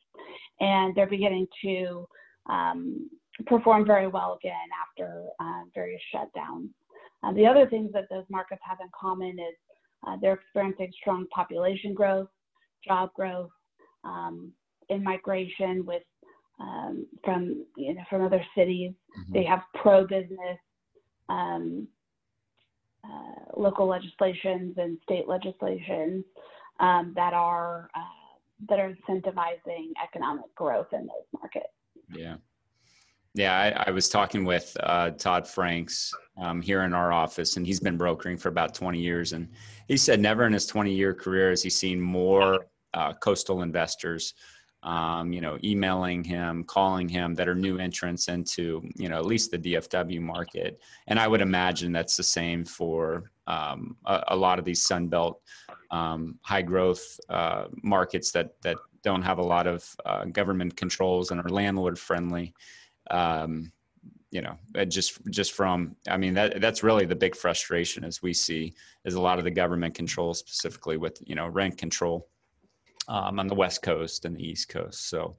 and 0.60 0.96
they're 0.96 1.08
beginning 1.08 1.48
to 1.64 2.08
um, 2.50 3.10
perform 3.46 3.86
very 3.86 4.08
well 4.08 4.38
again 4.42 4.68
after 4.88 5.26
uh, 5.40 5.64
various 5.74 6.02
shutdowns. 6.14 6.70
Uh, 7.24 7.34
the 7.34 7.46
other 7.46 7.68
things 7.68 7.92
that 7.94 8.06
those 8.10 8.26
markets 8.30 8.62
have 8.68 8.78
in 8.82 8.88
common 9.00 9.32
is 9.40 9.56
uh, 10.08 10.16
they're 10.22 10.34
experiencing 10.34 10.92
strong 11.00 11.26
population 11.34 11.94
growth, 11.94 12.28
job 12.88 13.10
growth, 13.16 13.50
um, 14.04 14.52
in 14.90 15.04
migration 15.04 15.84
with 15.86 16.04
um, 16.60 17.08
from 17.24 17.66
you 17.76 17.96
know 17.96 18.04
from 18.10 18.24
other 18.24 18.44
cities. 18.56 18.92
Mm-hmm. 18.92 19.34
They 19.34 19.44
have 19.44 19.62
pro-business 19.82 20.60
um, 21.28 21.88
uh, 23.06 23.60
local 23.60 23.88
legislations 23.88 24.76
and 24.78 24.98
state 25.04 25.28
legislations 25.28 26.24
um, 26.80 27.14
that 27.16 27.34
are 27.34 27.90
uh, 27.96 28.00
that 28.70 28.80
are 28.80 28.96
incentivizing 29.08 29.92
economic 30.04 30.54
growth 30.56 30.88
in 30.94 31.02
those 31.02 31.40
markets. 31.40 31.68
Yeah. 32.14 32.36
Yeah, 33.34 33.58
I, 33.58 33.88
I, 33.88 33.92
was 33.92 34.08
talking 34.08 34.46
with 34.46 34.78
uh, 34.80 35.10
Todd 35.12 35.46
Franks 35.46 36.14
um, 36.38 36.62
here 36.62 36.84
in 36.84 36.94
our 36.94 37.12
office, 37.12 37.58
and 37.58 37.68
he's 37.68 37.82
been 37.82 37.98
brokering 37.98 38.38
for 38.38 38.48
about 38.48 38.74
20 38.74 38.98
years. 38.98 39.34
And 39.34 39.50
he 39.90 39.98
said 39.98 40.22
never 40.22 40.46
in 40.46 40.54
his 40.54 40.66
20 40.66 40.94
year 40.94 41.14
career 41.14 41.50
has 41.50 41.62
he 41.62 41.70
seen 41.70 42.00
more 42.00 42.68
uh, 42.94 43.12
coastal 43.12 43.62
investors, 43.62 44.36
um, 44.86 45.34
you 45.34 45.42
know, 45.42 45.58
emailing 45.64 46.24
him, 46.24 46.64
calling 46.64 47.10
him 47.10 47.34
that 47.34 47.48
are 47.48 47.56
new 47.56 47.80
entrants 47.80 48.28
into, 48.28 48.88
you 48.96 49.10
know, 49.10 49.18
at 49.18 49.26
least 49.26 49.50
the 49.50 49.58
DFW 49.58 50.22
market. 50.22 50.80
And 51.08 51.20
I 51.20 51.28
would 51.28 51.42
imagine 51.42 51.92
that's 51.92 52.16
the 52.16 52.24
same 52.24 52.64
for 52.64 53.32
um, 53.48 53.98
a, 54.06 54.24
a, 54.30 54.36
lot 54.36 54.60
of 54.60 54.66
these 54.66 54.86
Sunbelt 54.86 55.38
um, 55.90 56.40
high 56.44 56.62
growth 56.62 57.20
uh, 57.30 57.66
markets 57.82 58.32
that 58.32 58.54
that 58.62 58.78
don't 59.02 59.22
have 59.22 59.40
a 59.40 59.44
lot 59.44 59.68
of 59.68 59.88
uh, 60.06 60.26
government 60.26 60.76
controls 60.76 61.32
and 61.32 61.40
are 61.40 61.50
landlord 61.50 61.98
friendly 61.98 62.54
um, 63.12 63.72
you 64.32 64.42
know 64.42 64.58
just 64.88 65.20
just 65.30 65.54
from 65.54 65.96
i 66.10 66.18
mean 66.18 66.34
that 66.34 66.60
that's 66.60 66.84
really 66.84 67.06
the 67.06 67.16
big 67.16 67.36
frustration 67.36 68.04
as 68.04 68.24
we 68.24 68.34
see 68.34 68.74
is 69.06 69.14
a 69.14 69.22
lot 69.22 69.38
of 69.38 69.46
the 69.46 69.52
government 69.52 69.94
control 69.94 70.34
specifically 70.34 70.98
with 70.98 71.22
you 71.26 71.36
know 71.36 71.48
rent 71.48 71.78
control 71.78 72.28
um, 73.08 73.40
on 73.40 73.48
the 73.48 73.56
west 73.56 73.82
coast 73.82 74.26
and 74.26 74.36
the 74.36 74.48
east 74.48 74.70
coast. 74.70 75.10
So 75.10 75.38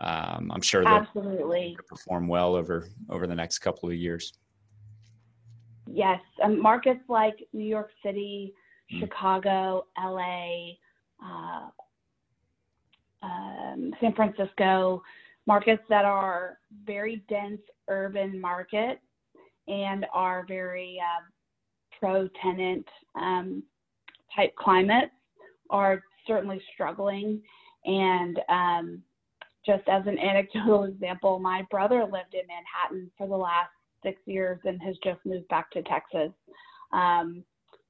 um, 0.00 0.50
i'm 0.52 0.60
sure 0.60 0.82
they'll 0.82 0.92
absolutely. 0.94 1.76
perform 1.88 2.26
well 2.26 2.54
over 2.54 2.88
over 3.10 3.26
the 3.26 3.34
next 3.34 3.58
couple 3.58 3.88
of 3.88 3.94
years. 3.94 4.32
Yes 5.86 6.20
um, 6.42 6.60
markets 6.60 7.02
like 7.08 7.36
new 7.52 7.64
york 7.64 7.90
city 8.04 8.54
mm. 8.92 9.00
chicago 9.00 9.86
la 9.98 10.46
uh, 11.24 11.68
um, 13.22 13.92
san 14.00 14.12
francisco 14.14 15.02
markets 15.46 15.82
that 15.88 16.04
are 16.04 16.58
very 16.84 17.22
dense 17.28 17.60
urban 17.88 18.40
markets 18.40 19.00
and 19.68 20.06
are 20.12 20.44
very 20.48 21.00
uh, 21.00 21.22
pro 22.00 22.28
tenant 22.42 22.86
um, 23.14 23.62
type 24.34 24.54
climates 24.56 25.12
are 25.70 26.02
certainly 26.26 26.60
struggling. 26.72 27.40
And 27.84 28.40
um, 28.48 29.02
just 29.66 29.88
as 29.88 30.06
an 30.06 30.18
anecdotal 30.30 30.84
example, 30.84 31.38
my 31.38 31.62
brother 31.70 32.02
lived 32.02 32.34
in 32.34 32.46
Manhattan 32.46 33.10
for 33.16 33.26
the 33.26 33.36
last 33.36 33.70
six 34.02 34.20
years 34.26 34.58
and 34.64 34.80
has 34.82 34.96
just 35.02 35.20
moved 35.24 35.48
back 35.48 35.70
to 35.72 35.82
Texas. 35.82 36.32
Um, 36.92 37.42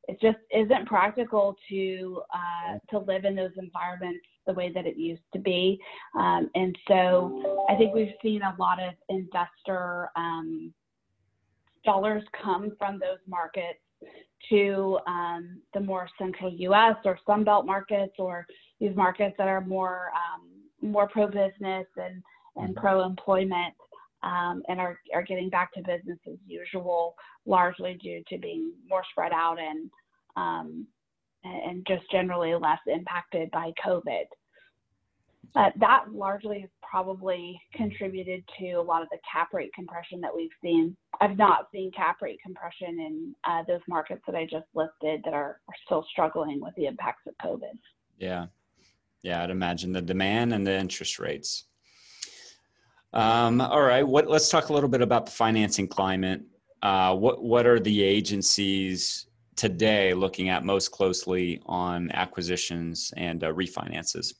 it 0.06 0.20
just 0.20 0.38
isn't 0.54 0.86
practical 0.86 1.56
to 1.70 2.20
uh, 2.32 2.78
to 2.90 2.98
live 2.98 3.24
in 3.24 3.34
those 3.34 3.52
environments 3.56 4.24
the 4.46 4.52
way 4.52 4.70
that 4.72 4.86
it 4.86 4.96
used 4.96 5.22
to 5.32 5.38
be. 5.38 5.80
Um, 6.14 6.50
and 6.54 6.76
so 6.86 7.64
I 7.70 7.76
think 7.76 7.94
we've 7.94 8.12
seen 8.22 8.42
a 8.42 8.54
lot 8.58 8.78
of 8.82 8.92
investor 9.08 10.10
um, 10.16 10.72
dollars 11.84 12.22
come 12.42 12.72
from 12.78 12.98
those 12.98 13.18
markets 13.26 13.80
to 14.50 14.98
um, 15.06 15.60
the 15.72 15.80
more 15.80 16.08
central 16.18 16.52
U.S. 16.52 16.96
or 17.04 17.18
Sun 17.26 17.44
Belt 17.44 17.66
markets 17.66 18.14
or 18.18 18.46
these 18.80 18.94
markets 18.94 19.34
that 19.38 19.48
are 19.48 19.60
more 19.60 20.10
um, 20.14 20.48
more 20.82 21.08
pro 21.08 21.26
business 21.26 21.86
and 21.96 22.22
and 22.56 22.70
mm-hmm. 22.70 22.80
pro-employment 22.80 23.74
um, 24.22 24.62
and 24.68 24.80
are, 24.80 24.98
are 25.12 25.22
getting 25.22 25.50
back 25.50 25.72
to 25.74 25.80
business 25.80 26.18
as 26.26 26.38
usual, 26.46 27.14
largely 27.46 27.94
due 28.02 28.22
to 28.28 28.38
being 28.38 28.72
more 28.88 29.02
spread 29.10 29.32
out 29.32 29.58
and 29.58 29.90
um, 30.36 30.86
and 31.44 31.86
just 31.86 32.10
generally 32.10 32.54
less 32.54 32.78
impacted 32.86 33.50
by 33.50 33.70
COVID. 33.84 34.24
Uh, 35.56 35.70
that 35.78 36.06
largely 36.12 36.60
has 36.60 36.70
probably 36.82 37.60
contributed 37.74 38.42
to 38.58 38.72
a 38.72 38.82
lot 38.82 39.02
of 39.02 39.08
the 39.10 39.18
cap 39.30 39.52
rate 39.52 39.70
compression 39.72 40.20
that 40.20 40.34
we've 40.34 40.50
seen. 40.60 40.96
I've 41.20 41.38
not 41.38 41.68
seen 41.72 41.92
cap 41.92 42.16
rate 42.20 42.40
compression 42.44 42.88
in 42.88 43.34
uh, 43.44 43.62
those 43.68 43.80
markets 43.88 44.22
that 44.26 44.34
I 44.34 44.44
just 44.44 44.66
listed 44.74 45.20
that 45.24 45.32
are, 45.32 45.60
are 45.68 45.74
still 45.86 46.04
struggling 46.10 46.60
with 46.60 46.74
the 46.76 46.86
impacts 46.86 47.22
of 47.28 47.34
COVID. 47.44 47.78
Yeah. 48.18 48.46
Yeah, 49.22 49.42
I'd 49.42 49.50
imagine 49.50 49.92
the 49.92 50.02
demand 50.02 50.52
and 50.52 50.66
the 50.66 50.76
interest 50.76 51.18
rates. 51.20 51.64
Um, 53.12 53.60
all 53.60 53.82
right, 53.82 54.02
what, 54.02 54.28
let's 54.28 54.48
talk 54.48 54.70
a 54.70 54.72
little 54.72 54.88
bit 54.88 55.02
about 55.02 55.26
the 55.26 55.32
financing 55.32 55.86
climate. 55.86 56.42
Uh, 56.82 57.14
what 57.14 57.42
what 57.42 57.64
are 57.64 57.80
the 57.80 58.02
agencies 58.02 59.28
today 59.56 60.12
looking 60.12 60.48
at 60.48 60.64
most 60.64 60.90
closely 60.90 61.62
on 61.64 62.10
acquisitions 62.10 63.14
and 63.16 63.44
uh, 63.44 63.52
refinances? 63.52 64.34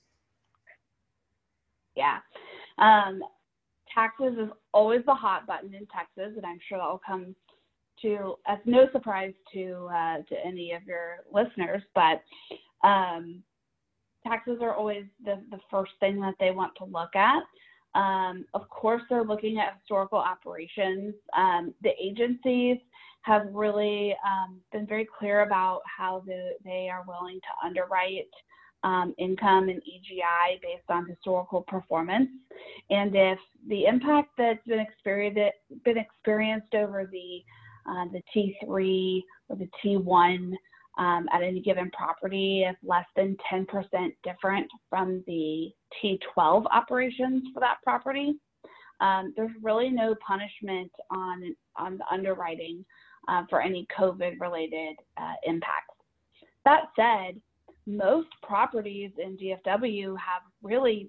Yeah, 1.97 2.19
um, 2.79 3.21
taxes 3.95 4.35
is 4.39 4.51
always 4.73 5.03
the 5.07 5.15
hot 5.15 5.47
button 5.47 5.75
in 5.75 5.87
Texas, 5.87 6.33
and 6.37 6.45
I'm 6.45 6.59
sure 6.69 6.79
that 6.79 6.89
will 6.89 7.01
come 7.07 7.35
to 8.03 8.35
as 8.47 8.59
no 8.65 8.87
surprise 8.93 9.35
to 9.53 9.89
uh, 9.93 10.17
to 10.29 10.37
any 10.45 10.73
of 10.73 10.83
your 10.85 11.19
listeners. 11.33 11.83
But 11.95 12.23
um, 12.87 13.43
taxes 14.27 14.59
are 14.61 14.75
always 14.75 15.05
the, 15.25 15.41
the 15.51 15.61
first 15.71 15.93
thing 16.01 16.21
that 16.21 16.35
they 16.41 16.51
want 16.51 16.73
to 16.79 16.85
look 16.85 17.15
at. 17.15 17.43
Um, 17.95 18.45
of 18.55 18.69
course, 18.71 19.03
they're 19.09 19.25
looking 19.25 19.59
at 19.59 19.79
historical 19.79 20.19
operations. 20.19 21.15
Um, 21.37 21.73
the 21.83 21.91
agencies 22.03 22.79
have 23.23 23.47
really 23.53 24.15
um, 24.27 24.61
been 24.73 24.87
very 24.87 25.07
clear 25.19 25.43
about 25.43 25.81
how 25.85 26.23
the, 26.27 26.51
they 26.65 26.89
are 26.91 27.05
willing 27.07 27.41
to 27.41 27.67
underwrite 27.67 28.29
um, 28.85 29.15
income 29.19 29.69
and 29.69 29.81
EGI 29.83 30.61
based 30.63 30.89
on 30.91 31.09
historical 31.09 31.63
performance. 31.63 32.29
And 32.91 33.17
if 33.17 33.39
the 33.69 33.87
impact 33.87 34.29
that's 34.39 34.65
been 34.67 34.79
experienced, 34.79 35.41
been 35.85 35.99
experienced 35.99 36.75
over 36.75 37.09
the, 37.11 37.43
uh, 37.91 38.05
the 38.13 38.23
T3 38.35 39.23
or 39.49 39.57
the 39.57 39.69
T1 39.83 40.53
um, 40.99 41.27
at 41.33 41.43
any 41.43 41.61
given 41.61 41.91
property 41.91 42.65
if 42.69 42.77
less 42.85 43.07
than 43.17 43.37
10% 43.53 43.67
different 44.23 44.67
from 44.91 45.25
the 45.27 45.73
T12 46.03 46.67
operations 46.71 47.45
for 47.53 47.61
that 47.61 47.79
property. 47.83 48.35
Um, 49.01 49.33
there's 49.37 49.51
really 49.63 49.89
no 49.89 50.15
punishment 50.27 50.93
on, 51.11 51.57
on 51.77 51.99
the 51.99 52.05
underwriting 52.13 52.85
uh, 53.29 53.43
for 53.49 53.61
any 53.61 53.87
COVID 53.99 54.39
related 54.41 54.97
uh, 55.17 55.33
impacts. 55.45 55.95
That 56.65 56.85
said, 56.97 57.41
most 57.87 58.29
properties 58.43 59.11
in 59.19 59.37
DFW 59.37 60.17
have 60.19 60.43
really 60.63 61.09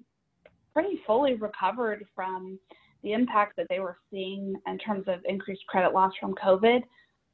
pretty 0.72 1.00
fully 1.06 1.34
recovered 1.34 2.04
from 2.14 2.58
the 3.02 3.12
impact 3.12 3.56
that 3.56 3.66
they 3.68 3.80
were 3.80 3.96
seeing 4.10 4.54
in 4.66 4.78
terms 4.78 5.04
of 5.06 5.20
increased 5.24 5.66
credit 5.68 5.92
loss 5.92 6.12
from 6.20 6.34
COVID. 6.34 6.82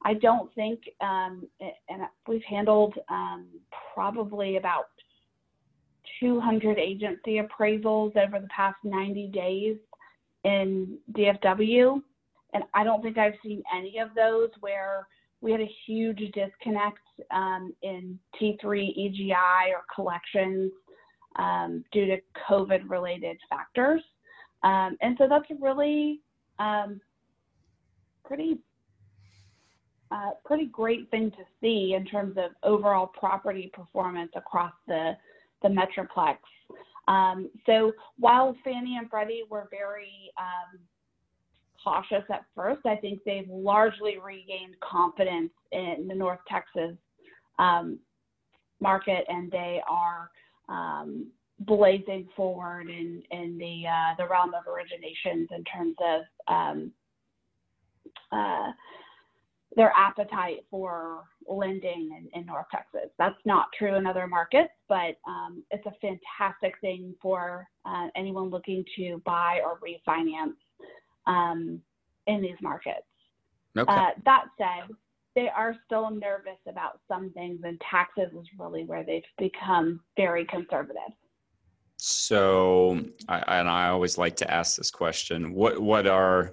I 0.05 0.15
don't 0.15 0.53
think, 0.55 0.81
um, 1.01 1.47
and 1.61 2.03
we've 2.27 2.43
handled 2.49 2.95
um, 3.09 3.47
probably 3.95 4.57
about 4.57 4.87
200 6.21 6.79
agency 6.79 7.41
appraisals 7.41 8.17
over 8.17 8.39
the 8.39 8.49
past 8.49 8.77
90 8.85 9.29
days 9.29 9.77
in 10.45 10.99
DFW. 11.13 12.01
And 12.55 12.65
I 12.75 12.85
don't 12.85 13.03
think 13.03 13.19
I've 13.19 13.35
seen 13.43 13.63
any 13.75 13.99
of 13.99 14.11
those 14.15 14.51
where 14.61 15.07
we 15.43 15.51
had 15.51 15.61
a 15.61 15.71
huge 15.87 16.19
disconnect 16.33 17.01
um, 17.35 17.75
in 17.83 18.19
T3 18.41 18.63
EGI 18.65 19.71
or 19.71 19.83
collections 19.95 20.73
um, 21.37 21.85
due 21.93 22.07
to 22.07 22.17
COVID 22.49 22.89
related 22.89 23.37
factors. 23.51 24.01
Um, 24.63 24.97
and 25.03 25.17
so 25.19 25.27
that's 25.29 25.51
a 25.51 25.55
really 25.61 26.21
um, 26.59 27.01
pretty 28.25 28.59
uh, 30.13 30.31
pretty 30.45 30.67
great 30.67 31.11
thing 31.11 31.31
to 31.31 31.39
see 31.61 31.95
in 31.97 32.05
terms 32.05 32.37
of 32.37 32.51
overall 32.63 33.07
property 33.07 33.71
performance 33.73 34.31
across 34.37 34.73
the, 34.87 35.13
the 35.63 35.69
Metroplex. 35.69 36.37
Um, 37.09 37.51
so 37.65 37.93
while 38.19 38.55
Fannie 38.63 38.99
and 38.99 39.09
Freddie 39.09 39.45
were 39.51 39.69
very 39.71 40.31
um, 40.39 40.79
cautious 41.83 42.25
at 42.31 42.45
first, 42.55 42.85
I 42.87 42.97
think 42.97 43.21
they've 43.25 43.49
largely 43.49 44.19
regained 44.19 44.77
confidence 44.81 45.51
in 45.73 46.07
the 46.09 46.15
North 46.15 46.41
Texas 46.49 46.97
um, 47.59 47.99
market 48.81 49.25
and 49.29 49.51
they 49.51 49.81
are 49.89 50.31
um, 50.69 51.31
blazing 51.61 52.29
forward 52.37 52.89
in, 52.89 53.23
in 53.31 53.59
the, 53.59 53.85
uh, 53.89 54.15
the 54.19 54.29
realm 54.29 54.53
of 54.55 54.65
originations 54.65 55.47
in 55.55 55.65
terms 55.65 55.97
of 56.01 56.23
um, 56.53 56.93
uh, 58.33 58.73
their 59.77 59.93
appetite 59.97 60.65
for 60.71 61.25
lending 61.49 62.11
in, 62.33 62.41
in, 62.41 62.47
North 62.47 62.67
Texas. 62.71 63.11
That's 63.19 63.39
not 63.45 63.69
true 63.79 63.97
in 63.97 64.07
other 64.07 64.27
markets, 64.27 64.73
but 64.89 65.17
um, 65.27 65.63
it's 65.71 65.87
a 65.87 65.93
fantastic 66.01 66.75
thing 66.81 67.15
for 67.23 67.67
uh, 67.87 68.09
anyone 68.17 68.51
looking 68.51 68.85
to 68.97 69.23
buy 69.25 69.61
or 69.65 69.79
refinance 69.79 70.57
um, 71.27 71.81
in 72.27 72.41
these 72.43 72.57
markets. 72.61 73.07
Okay. 73.77 73.93
Uh, 73.93 74.11
that 74.25 74.45
said, 74.59 74.95
they 75.35 75.49
are 75.49 75.75
still 75.87 76.11
nervous 76.11 76.59
about 76.69 77.01
some 77.09 77.31
things, 77.31 77.61
and 77.65 77.81
taxes 77.81 78.31
is 78.39 78.47
really 78.59 78.85
where 78.85 79.03
they've 79.03 79.23
become 79.39 80.01
very 80.17 80.45
conservative. 80.45 81.01
So, 81.97 83.01
I, 83.29 83.39
and 83.61 83.69
I 83.69 83.89
always 83.89 84.19
like 84.19 84.37
to 84.37 84.51
ask 84.51 84.77
this 84.77 84.91
question: 84.91 85.55
what 85.55 85.81
what 85.81 86.07
are 86.07 86.53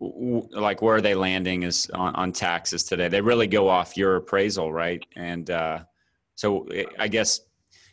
like 0.00 0.82
where 0.82 0.96
are 0.96 1.00
they 1.00 1.14
landing 1.14 1.62
is 1.62 1.90
on, 1.94 2.14
on, 2.14 2.32
taxes 2.32 2.84
today 2.84 3.08
they 3.08 3.20
really 3.20 3.46
go 3.46 3.68
off 3.68 3.96
your 3.96 4.16
appraisal 4.16 4.72
right 4.72 5.04
and 5.16 5.50
uh, 5.50 5.78
so 6.34 6.66
i 6.98 7.08
guess 7.08 7.40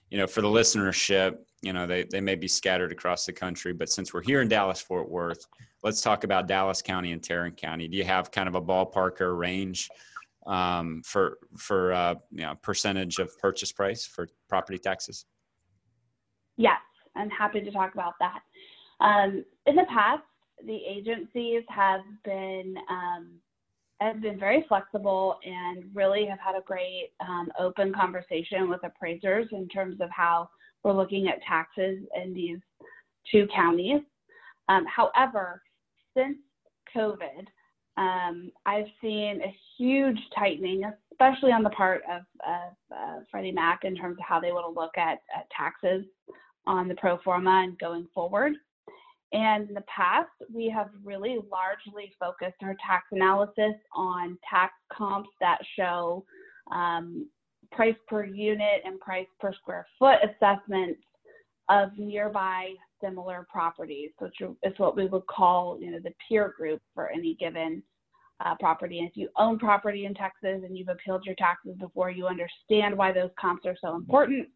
you 0.09 0.17
know 0.17 0.27
for 0.27 0.41
the 0.41 0.47
listenership 0.47 1.37
you 1.61 1.73
know 1.73 1.85
they, 1.85 2.03
they 2.03 2.19
may 2.19 2.35
be 2.35 2.47
scattered 2.47 2.91
across 2.91 3.25
the 3.25 3.33
country 3.33 3.71
but 3.71 3.89
since 3.89 4.13
we're 4.13 4.23
here 4.23 4.41
in 4.41 4.47
dallas 4.47 4.81
fort 4.81 5.09
worth 5.09 5.45
let's 5.83 6.01
talk 6.01 6.23
about 6.23 6.47
dallas 6.47 6.81
county 6.81 7.11
and 7.11 7.23
tarrant 7.23 7.57
county. 7.57 7.87
Do 7.87 7.97
you 7.97 8.03
have 8.03 8.31
kind 8.31 8.47
of 8.47 8.55
a 8.55 8.61
ballpark 8.61 9.21
or 9.21 9.35
range 9.35 9.89
um, 10.45 11.01
for 11.05 11.37
for 11.57 11.93
uh, 11.93 12.15
you 12.31 12.43
know 12.43 12.55
percentage 12.61 13.19
of 13.19 13.37
purchase 13.39 13.71
price 13.71 14.05
for 14.05 14.27
property 14.49 14.77
taxes? 14.77 15.25
Yes 16.57 16.79
i'm 17.15 17.29
happy 17.29 17.61
to 17.61 17.71
talk 17.71 17.93
about 17.93 18.13
that. 18.19 18.39
Um, 18.99 19.43
in 19.65 19.75
the 19.75 19.85
past 19.85 20.23
the 20.65 20.79
agencies 20.87 21.63
have 21.69 22.01
been 22.23 22.75
um, 22.89 23.39
have 23.99 24.21
been 24.21 24.39
very 24.39 24.65
flexible 24.67 25.37
and 25.45 25.85
really 25.93 26.25
have 26.25 26.39
had 26.39 26.55
a 26.55 26.61
great 26.65 27.09
um, 27.19 27.51
open 27.59 27.93
conversation 27.93 28.69
with 28.69 28.83
appraisers 28.83 29.47
in 29.51 29.67
terms 29.67 30.01
of 30.01 30.09
how 30.09 30.49
we're 30.83 30.93
looking 30.93 31.27
at 31.27 31.41
taxes 31.47 31.99
in 32.15 32.33
these 32.33 32.57
two 33.31 33.47
counties. 33.53 34.01
Um, 34.69 34.85
however, 34.87 35.61
since 36.15 36.37
COVID, 36.95 37.45
um, 37.97 38.51
I've 38.65 38.87
seen 39.01 39.41
a 39.41 39.55
huge 39.77 40.19
tightening, 40.37 40.83
especially 41.11 41.51
on 41.51 41.63
the 41.63 41.69
part 41.71 42.01
of, 42.09 42.21
of 42.47 42.95
uh, 42.95 43.19
Freddie 43.29 43.51
Mac 43.51 43.81
in 43.83 43.95
terms 43.95 44.17
of 44.17 44.25
how 44.25 44.39
they 44.39 44.51
want 44.51 44.73
to 44.73 44.79
look 44.79 44.97
at, 44.97 45.19
at 45.35 45.47
taxes 45.55 46.05
on 46.65 46.87
the 46.87 46.95
pro 46.95 47.17
forma 47.19 47.63
and 47.63 47.77
going 47.79 48.07
forward. 48.13 48.53
And 49.33 49.69
in 49.69 49.75
the 49.75 49.83
past, 49.93 50.29
we 50.53 50.69
have 50.69 50.89
really 51.03 51.37
largely 51.51 52.11
focused 52.19 52.61
our 52.61 52.75
tax 52.85 53.05
analysis 53.11 53.75
on 53.95 54.37
tax 54.49 54.73
comps 54.91 55.29
that 55.39 55.59
show 55.77 56.25
um, 56.71 57.29
price 57.71 57.95
per 58.07 58.25
unit 58.25 58.81
and 58.83 58.99
price 58.99 59.27
per 59.39 59.53
square 59.53 59.87
foot 59.97 60.17
assessments 60.23 61.01
of 61.69 61.89
nearby 61.97 62.73
similar 63.03 63.45
properties, 63.51 64.11
which 64.19 64.41
is 64.41 64.73
what 64.77 64.95
we 64.95 65.07
would 65.07 65.25
call, 65.27 65.77
you 65.79 65.91
know, 65.91 65.99
the 65.99 66.13
peer 66.27 66.53
group 66.57 66.81
for 66.93 67.09
any 67.09 67.35
given 67.35 67.83
uh, 68.43 68.55
property. 68.59 68.99
And 68.99 69.07
if 69.07 69.17
you 69.17 69.29
own 69.37 69.59
property 69.59 70.05
in 70.05 70.13
Texas 70.13 70.61
and 70.65 70.77
you've 70.77 70.89
appealed 70.89 71.25
your 71.25 71.35
taxes 71.35 71.75
before, 71.79 72.09
you 72.09 72.27
understand 72.27 72.97
why 72.97 73.11
those 73.11 73.29
comps 73.39 73.65
are 73.65 73.77
so 73.79 73.95
important. 73.95 74.47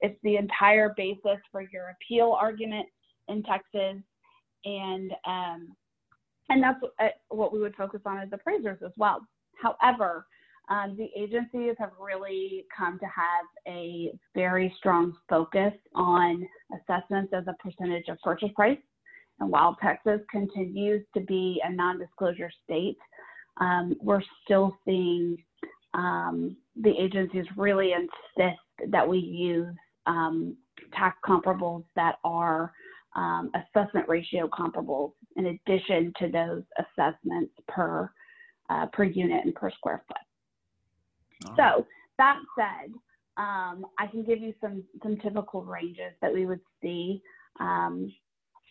It's 0.00 0.18
the 0.22 0.36
entire 0.36 0.94
basis 0.96 1.38
for 1.50 1.62
your 1.72 1.94
appeal 1.96 2.36
argument 2.38 2.86
in 3.28 3.42
Texas 3.42 4.02
and 4.64 5.12
um, 5.26 5.76
and 6.48 6.62
that's 6.62 6.80
uh, 6.98 7.08
what 7.28 7.52
we 7.52 7.60
would 7.60 7.76
focus 7.76 8.00
on 8.04 8.18
as 8.18 8.28
appraisers 8.32 8.78
as 8.84 8.92
well. 8.96 9.20
However, 9.54 10.26
um, 10.68 10.96
the 10.96 11.08
agencies 11.16 11.74
have 11.78 11.90
really 12.00 12.64
come 12.76 12.98
to 12.98 13.06
have 13.06 13.46
a 13.66 14.12
very 14.34 14.72
strong 14.78 15.14
focus 15.28 15.72
on 15.94 16.46
assessments 16.74 17.32
as 17.32 17.44
a 17.48 17.56
percentage 17.62 18.08
of 18.08 18.18
purchase 18.22 18.50
price. 18.54 18.78
And 19.40 19.50
while 19.50 19.76
Texas 19.82 20.20
continues 20.30 21.04
to 21.14 21.20
be 21.20 21.60
a 21.64 21.72
non 21.72 21.98
disclosure 21.98 22.50
state, 22.64 22.98
um, 23.60 23.96
we're 24.00 24.22
still 24.44 24.76
seeing 24.84 25.36
um, 25.94 26.56
the 26.80 26.92
agencies 26.98 27.46
really 27.56 27.92
insist 27.92 28.60
that 28.88 29.06
we 29.06 29.18
use 29.18 29.74
um, 30.06 30.56
tax 30.94 31.16
comparables 31.26 31.84
that 31.96 32.16
are 32.24 32.72
um, 33.16 33.50
assessment 33.54 34.08
ratio 34.08 34.48
comparables 34.48 35.12
in 35.36 35.46
addition 35.46 36.12
to 36.18 36.28
those 36.28 36.62
assessments 36.78 37.52
per 37.68 38.10
uh, 38.68 38.86
per 38.92 39.02
unit 39.02 39.44
and 39.44 39.54
per 39.54 39.70
square 39.70 40.04
foot. 40.06 40.16
So 41.56 41.86
that 42.18 42.38
said, 42.56 42.92
um, 43.36 43.86
I 43.98 44.06
can 44.10 44.22
give 44.24 44.40
you 44.40 44.52
some 44.60 44.84
some 45.02 45.16
typical 45.18 45.62
ranges 45.62 46.12
that 46.20 46.32
we 46.32 46.46
would 46.46 46.60
see. 46.82 47.22
Um, 47.58 48.12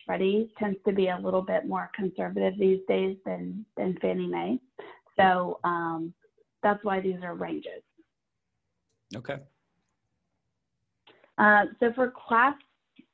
Freddie 0.06 0.52
tends 0.58 0.78
to 0.88 0.94
be 0.94 1.10
a 1.10 1.18
little 1.18 1.42
bit 1.42 1.68
more 1.68 1.90
conservative 1.96 2.54
these 2.60 2.82
days 2.88 3.18
than 3.26 3.66
than 3.78 3.98
Fannie 4.02 4.28
Mae, 4.28 4.60
so 5.18 5.60
um, 5.64 6.14
that's 6.64 6.84
why 6.84 7.00
these 7.00 7.22
are 7.24 7.36
ranges. 7.36 7.84
Okay. 9.16 9.38
Uh, 11.38 11.66
so 11.80 11.92
for 11.94 12.12
Class 12.28 12.56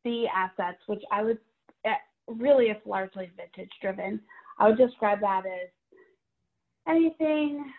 C 0.03 0.27
assets, 0.33 0.79
which 0.87 1.03
I 1.11 1.23
would 1.23 1.37
eh, 1.85 1.93
really 2.27 2.65
it's 2.65 2.85
largely 2.85 3.31
vintage 3.37 3.71
driven, 3.81 4.19
I 4.59 4.69
would 4.69 4.77
describe 4.77 5.21
that 5.21 5.43
as 5.45 5.69
anything 6.87 7.71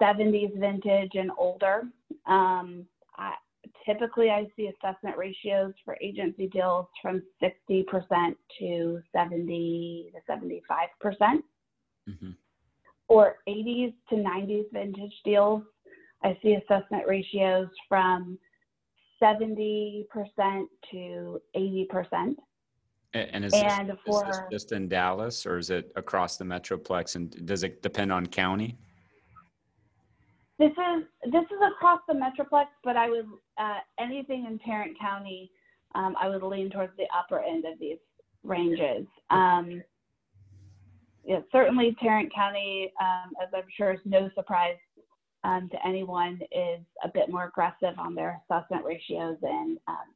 1970s 0.00 0.58
vintage 0.58 1.12
and 1.14 1.30
older. 1.38 1.82
Um, 2.26 2.86
I, 3.16 3.34
typically, 3.86 4.30
I 4.30 4.46
see 4.56 4.68
assessment 4.68 5.16
ratios 5.16 5.72
for 5.84 5.96
agency 6.00 6.48
deals 6.48 6.86
from 7.00 7.22
60% 7.42 8.34
to 8.58 9.00
70 9.12 10.10
to 10.14 10.20
75 10.26 10.88
percent. 11.00 11.44
Mm-hmm. 12.08 12.30
Or 13.08 13.36
80s 13.48 13.94
to 14.10 14.16
90s 14.16 14.64
vintage 14.72 15.12
deals, 15.24 15.62
I 16.22 16.38
see 16.42 16.54
assessment 16.54 17.06
ratios 17.06 17.68
from 17.88 18.38
70% 19.22 20.06
to 20.90 21.40
80%. 21.56 22.34
And 23.14 23.44
is, 23.44 23.52
and 23.52 23.90
this, 23.90 23.96
for, 24.04 24.28
is 24.28 24.36
this 24.36 24.44
just 24.50 24.72
in 24.72 24.88
Dallas 24.88 25.46
or 25.46 25.58
is 25.58 25.70
it 25.70 25.92
across 25.94 26.36
the 26.36 26.44
Metroplex? 26.44 27.14
And 27.14 27.46
does 27.46 27.62
it 27.62 27.80
depend 27.80 28.12
on 28.12 28.26
county? 28.26 28.76
This 30.58 30.70
is 30.70 31.32
this 31.32 31.44
is 31.44 31.58
across 31.74 32.00
the 32.06 32.14
Metroplex, 32.14 32.66
but 32.84 32.96
I 32.96 33.10
would 33.10 33.26
uh, 33.58 33.78
anything 33.98 34.46
in 34.46 34.58
Tarrant 34.60 34.98
County, 34.98 35.50
um, 35.94 36.14
I 36.20 36.28
would 36.28 36.42
lean 36.42 36.70
towards 36.70 36.96
the 36.96 37.06
upper 37.16 37.40
end 37.40 37.64
of 37.64 37.78
these 37.80 37.98
ranges. 38.44 39.06
Um, 39.30 39.82
yeah, 41.24 41.40
certainly 41.50 41.96
Tarrant 42.00 42.32
County, 42.32 42.92
um, 43.00 43.32
as 43.42 43.48
I'm 43.54 43.64
sure 43.76 43.94
is 43.94 44.00
no 44.04 44.30
surprise 44.34 44.76
um, 45.42 45.68
to 45.70 45.86
anyone, 45.86 46.40
is 46.52 46.80
a 47.02 47.08
bit 47.12 47.30
more 47.30 47.46
aggressive 47.46 47.98
on 47.98 48.14
their 48.14 48.40
assessment 48.48 48.84
ratios 48.84 49.38
and 49.42 49.78
um, 49.88 50.14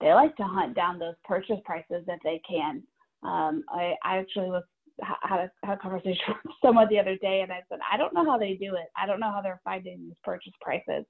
they 0.00 0.12
like 0.12 0.36
to 0.36 0.44
hunt 0.44 0.74
down 0.74 0.98
those 0.98 1.14
purchase 1.24 1.58
prices 1.64 2.04
if 2.06 2.20
they 2.22 2.40
can. 2.48 2.82
Um, 3.22 3.64
I, 3.68 3.94
I 4.04 4.18
actually 4.18 4.50
was 4.50 4.64
had 5.00 5.40
a, 5.40 5.66
had 5.66 5.74
a 5.74 5.80
conversation 5.80 6.18
with 6.44 6.54
someone 6.62 6.88
the 6.88 6.98
other 6.98 7.16
day, 7.16 7.40
and 7.40 7.52
I 7.52 7.62
said, 7.68 7.78
I 7.90 7.96
don't 7.96 8.14
know 8.14 8.24
how 8.24 8.38
they 8.38 8.54
do 8.54 8.74
it. 8.74 8.88
I 8.96 9.06
don't 9.06 9.20
know 9.20 9.30
how 9.32 9.40
they're 9.42 9.60
finding 9.64 10.04
these 10.04 10.16
purchase 10.24 10.52
prices. 10.60 11.04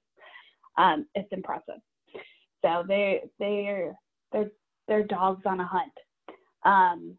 Um, 0.77 1.05
it's 1.15 1.31
impressive. 1.31 1.81
So 2.63 2.83
they 2.87 3.23
they're 3.39 3.93
they're 4.31 4.51
they're 4.87 5.03
dogs 5.03 5.43
on 5.45 5.59
a 5.59 5.65
hunt. 5.65 5.91
Um, 6.65 7.17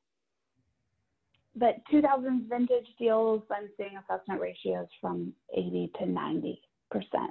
but 1.56 1.76
2000s 1.92 2.48
vintage 2.48 2.86
deals, 2.98 3.42
I'm 3.50 3.68
seeing 3.76 3.92
assessment 3.96 4.40
ratios 4.40 4.88
from 5.00 5.32
80 5.56 5.92
to 6.00 6.06
90 6.06 6.60
percent 6.90 7.30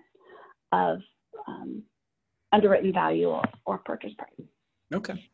of 0.72 1.00
um, 1.48 1.84
underwritten 2.52 2.93
value 2.93 3.28
or, 3.28 3.43
or 3.65 3.80
purchase 3.80 4.13
price. 4.17 4.48
Okay. 4.93 5.30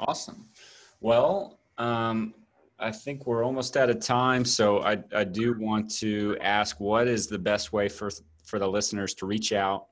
Awesome. 0.00 0.48
Well, 1.00 1.58
um, 1.78 2.34
I 2.80 2.90
think 2.90 3.26
we're 3.26 3.44
almost 3.44 3.76
out 3.76 3.90
of 3.90 4.00
time, 4.00 4.44
so 4.44 4.80
I, 4.80 5.02
I 5.14 5.24
do 5.24 5.54
want 5.58 5.90
to 5.98 6.36
ask 6.40 6.80
what 6.80 7.08
is 7.08 7.26
the 7.26 7.38
best 7.38 7.72
way 7.72 7.88
for 7.88 8.10
for 8.44 8.58
the 8.58 8.66
listeners 8.66 9.14
to 9.14 9.26
reach 9.26 9.52
out 9.52 9.86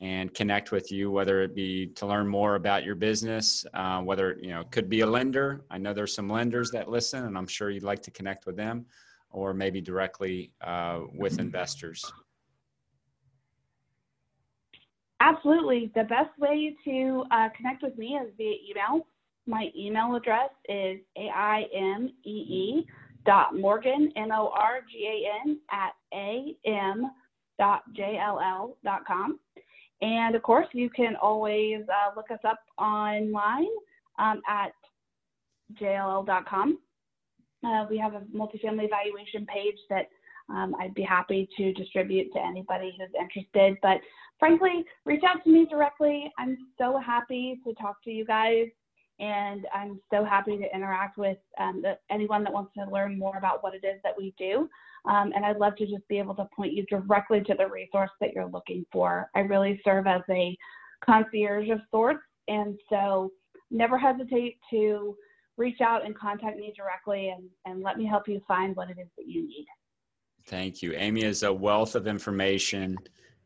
and 0.00 0.32
connect 0.34 0.70
with 0.70 0.92
you, 0.92 1.10
whether 1.10 1.42
it 1.42 1.54
be 1.54 1.86
to 1.88 2.06
learn 2.06 2.28
more 2.28 2.54
about 2.56 2.84
your 2.84 2.94
business, 2.94 3.64
uh, 3.74 4.00
whether 4.00 4.36
you 4.40 4.50
know 4.50 4.60
it 4.60 4.70
could 4.70 4.88
be 4.88 5.00
a 5.00 5.06
lender. 5.06 5.64
I 5.70 5.78
know 5.78 5.94
there's 5.94 6.14
some 6.14 6.28
lenders 6.28 6.70
that 6.72 6.90
listen, 6.90 7.24
and 7.24 7.38
I'm 7.38 7.46
sure 7.46 7.70
you'd 7.70 7.82
like 7.82 8.02
to 8.02 8.10
connect 8.10 8.44
with 8.44 8.56
them, 8.56 8.86
or 9.30 9.54
maybe 9.54 9.80
directly 9.80 10.52
uh, 10.60 11.00
with 11.14 11.38
investors. 11.38 12.04
Absolutely. 15.20 15.90
The 15.94 16.04
best 16.04 16.38
way 16.38 16.76
to 16.84 17.24
uh, 17.30 17.48
connect 17.56 17.82
with 17.82 17.96
me 17.96 18.18
is 18.22 18.30
via 18.36 18.56
email. 18.70 19.06
My 19.46 19.70
email 19.76 20.14
address 20.14 20.50
is 20.68 21.00
aimee 21.16 22.86
dot 23.26 23.56
morgan, 23.56 24.12
M-O-R-G-A-N, 24.16 25.58
at 25.70 25.92
am 26.14 27.10
dot 27.58 27.82
jll 27.96 28.76
dot 28.84 29.06
com. 29.06 29.38
And 30.02 30.34
of 30.34 30.42
course, 30.42 30.66
you 30.72 30.90
can 30.90 31.16
always 31.16 31.82
uh, 31.88 32.14
look 32.16 32.30
us 32.30 32.40
up 32.44 32.60
online 32.78 33.68
um, 34.18 34.40
at 34.48 34.72
jll.com. 35.80 36.78
Uh, 37.64 37.86
we 37.88 37.96
have 37.98 38.14
a 38.14 38.20
multifamily 38.34 38.84
evaluation 38.84 39.46
page 39.46 39.78
that 39.88 40.08
um, 40.50 40.74
I'd 40.78 40.94
be 40.94 41.02
happy 41.02 41.48
to 41.56 41.72
distribute 41.72 42.32
to 42.34 42.40
anybody 42.40 42.94
who's 42.98 43.08
interested. 43.18 43.78
But 43.80 43.98
frankly, 44.38 44.84
reach 45.06 45.22
out 45.26 45.42
to 45.44 45.50
me 45.50 45.66
directly. 45.70 46.30
I'm 46.38 46.58
so 46.76 46.98
happy 46.98 47.60
to 47.66 47.72
talk 47.74 48.02
to 48.04 48.10
you 48.10 48.26
guys, 48.26 48.66
and 49.20 49.66
I'm 49.72 50.00
so 50.12 50.24
happy 50.24 50.58
to 50.58 50.74
interact 50.74 51.18
with 51.18 51.38
um, 51.60 51.82
the, 51.82 51.96
anyone 52.10 52.42
that 52.44 52.52
wants 52.52 52.72
to 52.76 52.90
learn 52.90 53.18
more 53.18 53.36
about 53.36 53.62
what 53.62 53.74
it 53.74 53.84
is 53.84 54.00
that 54.02 54.14
we 54.16 54.34
do. 54.38 54.68
Um, 55.08 55.32
and 55.34 55.44
I'd 55.44 55.58
love 55.58 55.76
to 55.76 55.86
just 55.86 56.06
be 56.08 56.18
able 56.18 56.34
to 56.36 56.48
point 56.56 56.72
you 56.72 56.84
directly 56.86 57.42
to 57.42 57.54
the 57.54 57.68
resource 57.68 58.10
that 58.20 58.32
you're 58.34 58.48
looking 58.48 58.84
for. 58.90 59.30
I 59.34 59.40
really 59.40 59.80
serve 59.84 60.06
as 60.06 60.22
a 60.30 60.56
concierge 61.04 61.68
of 61.68 61.80
sorts, 61.90 62.22
and 62.48 62.78
so 62.90 63.30
never 63.70 63.98
hesitate 63.98 64.58
to 64.70 65.16
reach 65.56 65.80
out 65.80 66.04
and 66.04 66.16
contact 66.16 66.58
me 66.58 66.72
directly 66.76 67.28
and, 67.28 67.44
and 67.66 67.82
let 67.82 67.96
me 67.96 68.06
help 68.06 68.26
you 68.26 68.40
find 68.48 68.74
what 68.74 68.90
it 68.90 68.98
is 68.98 69.08
that 69.16 69.28
you 69.28 69.46
need. 69.46 69.66
Thank 70.46 70.82
you. 70.82 70.92
Aimee 70.92 71.24
is 71.24 71.42
a 71.42 71.52
wealth 71.52 71.94
of 71.94 72.06
information 72.06 72.98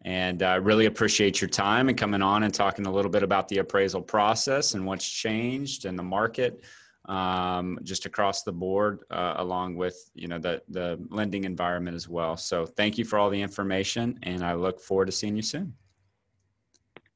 and 0.03 0.43
I 0.43 0.57
uh, 0.57 0.61
really 0.61 0.87
appreciate 0.87 1.41
your 1.41 1.51
time 1.51 1.89
and 1.89 1.99
coming 1.99 2.23
on 2.23 2.45
and 2.45 2.55
talking 2.55 2.87
a 2.87 2.93
little 2.93 3.11
bit 3.11 3.23
about 3.23 3.49
the 3.49 3.59
appraisal 3.59 4.01
process 4.01 4.75
and 4.75 4.87
what's 4.87 5.09
changed 5.09 5.85
in 5.87 5.97
the 5.97 6.03
market 6.03 6.63
um, 7.09 7.79
just 7.83 8.07
across 8.07 8.43
the 8.43 8.53
board, 8.53 9.01
uh, 9.11 9.35
along 9.39 9.77
with 9.77 10.11
you 10.15 10.29
know 10.29 10.39
the 10.39 10.63
the 10.69 10.99
lending 11.09 11.45
environment 11.45 11.97
as 11.97 12.09
well. 12.09 12.37
So 12.37 12.67
thank 12.67 12.99
you 12.99 13.05
for 13.05 13.19
all 13.19 13.31
the 13.31 13.41
information, 13.41 14.19
and 14.23 14.45
I 14.45 14.55
look 14.55 14.81
forward 14.81 15.07
to 15.07 15.13
seeing 15.13 15.35
you 15.35 15.43
soon. 15.43 15.75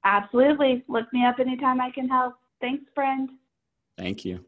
Absolutely. 0.04 0.82
Look 0.88 1.06
me 1.12 1.24
up 1.24 1.38
anytime 1.38 1.80
I 1.80 1.90
can 1.90 2.08
help. 2.08 2.34
Thanks, 2.60 2.84
friend. 2.94 3.30
Thank 3.96 4.24
you. 4.24 4.44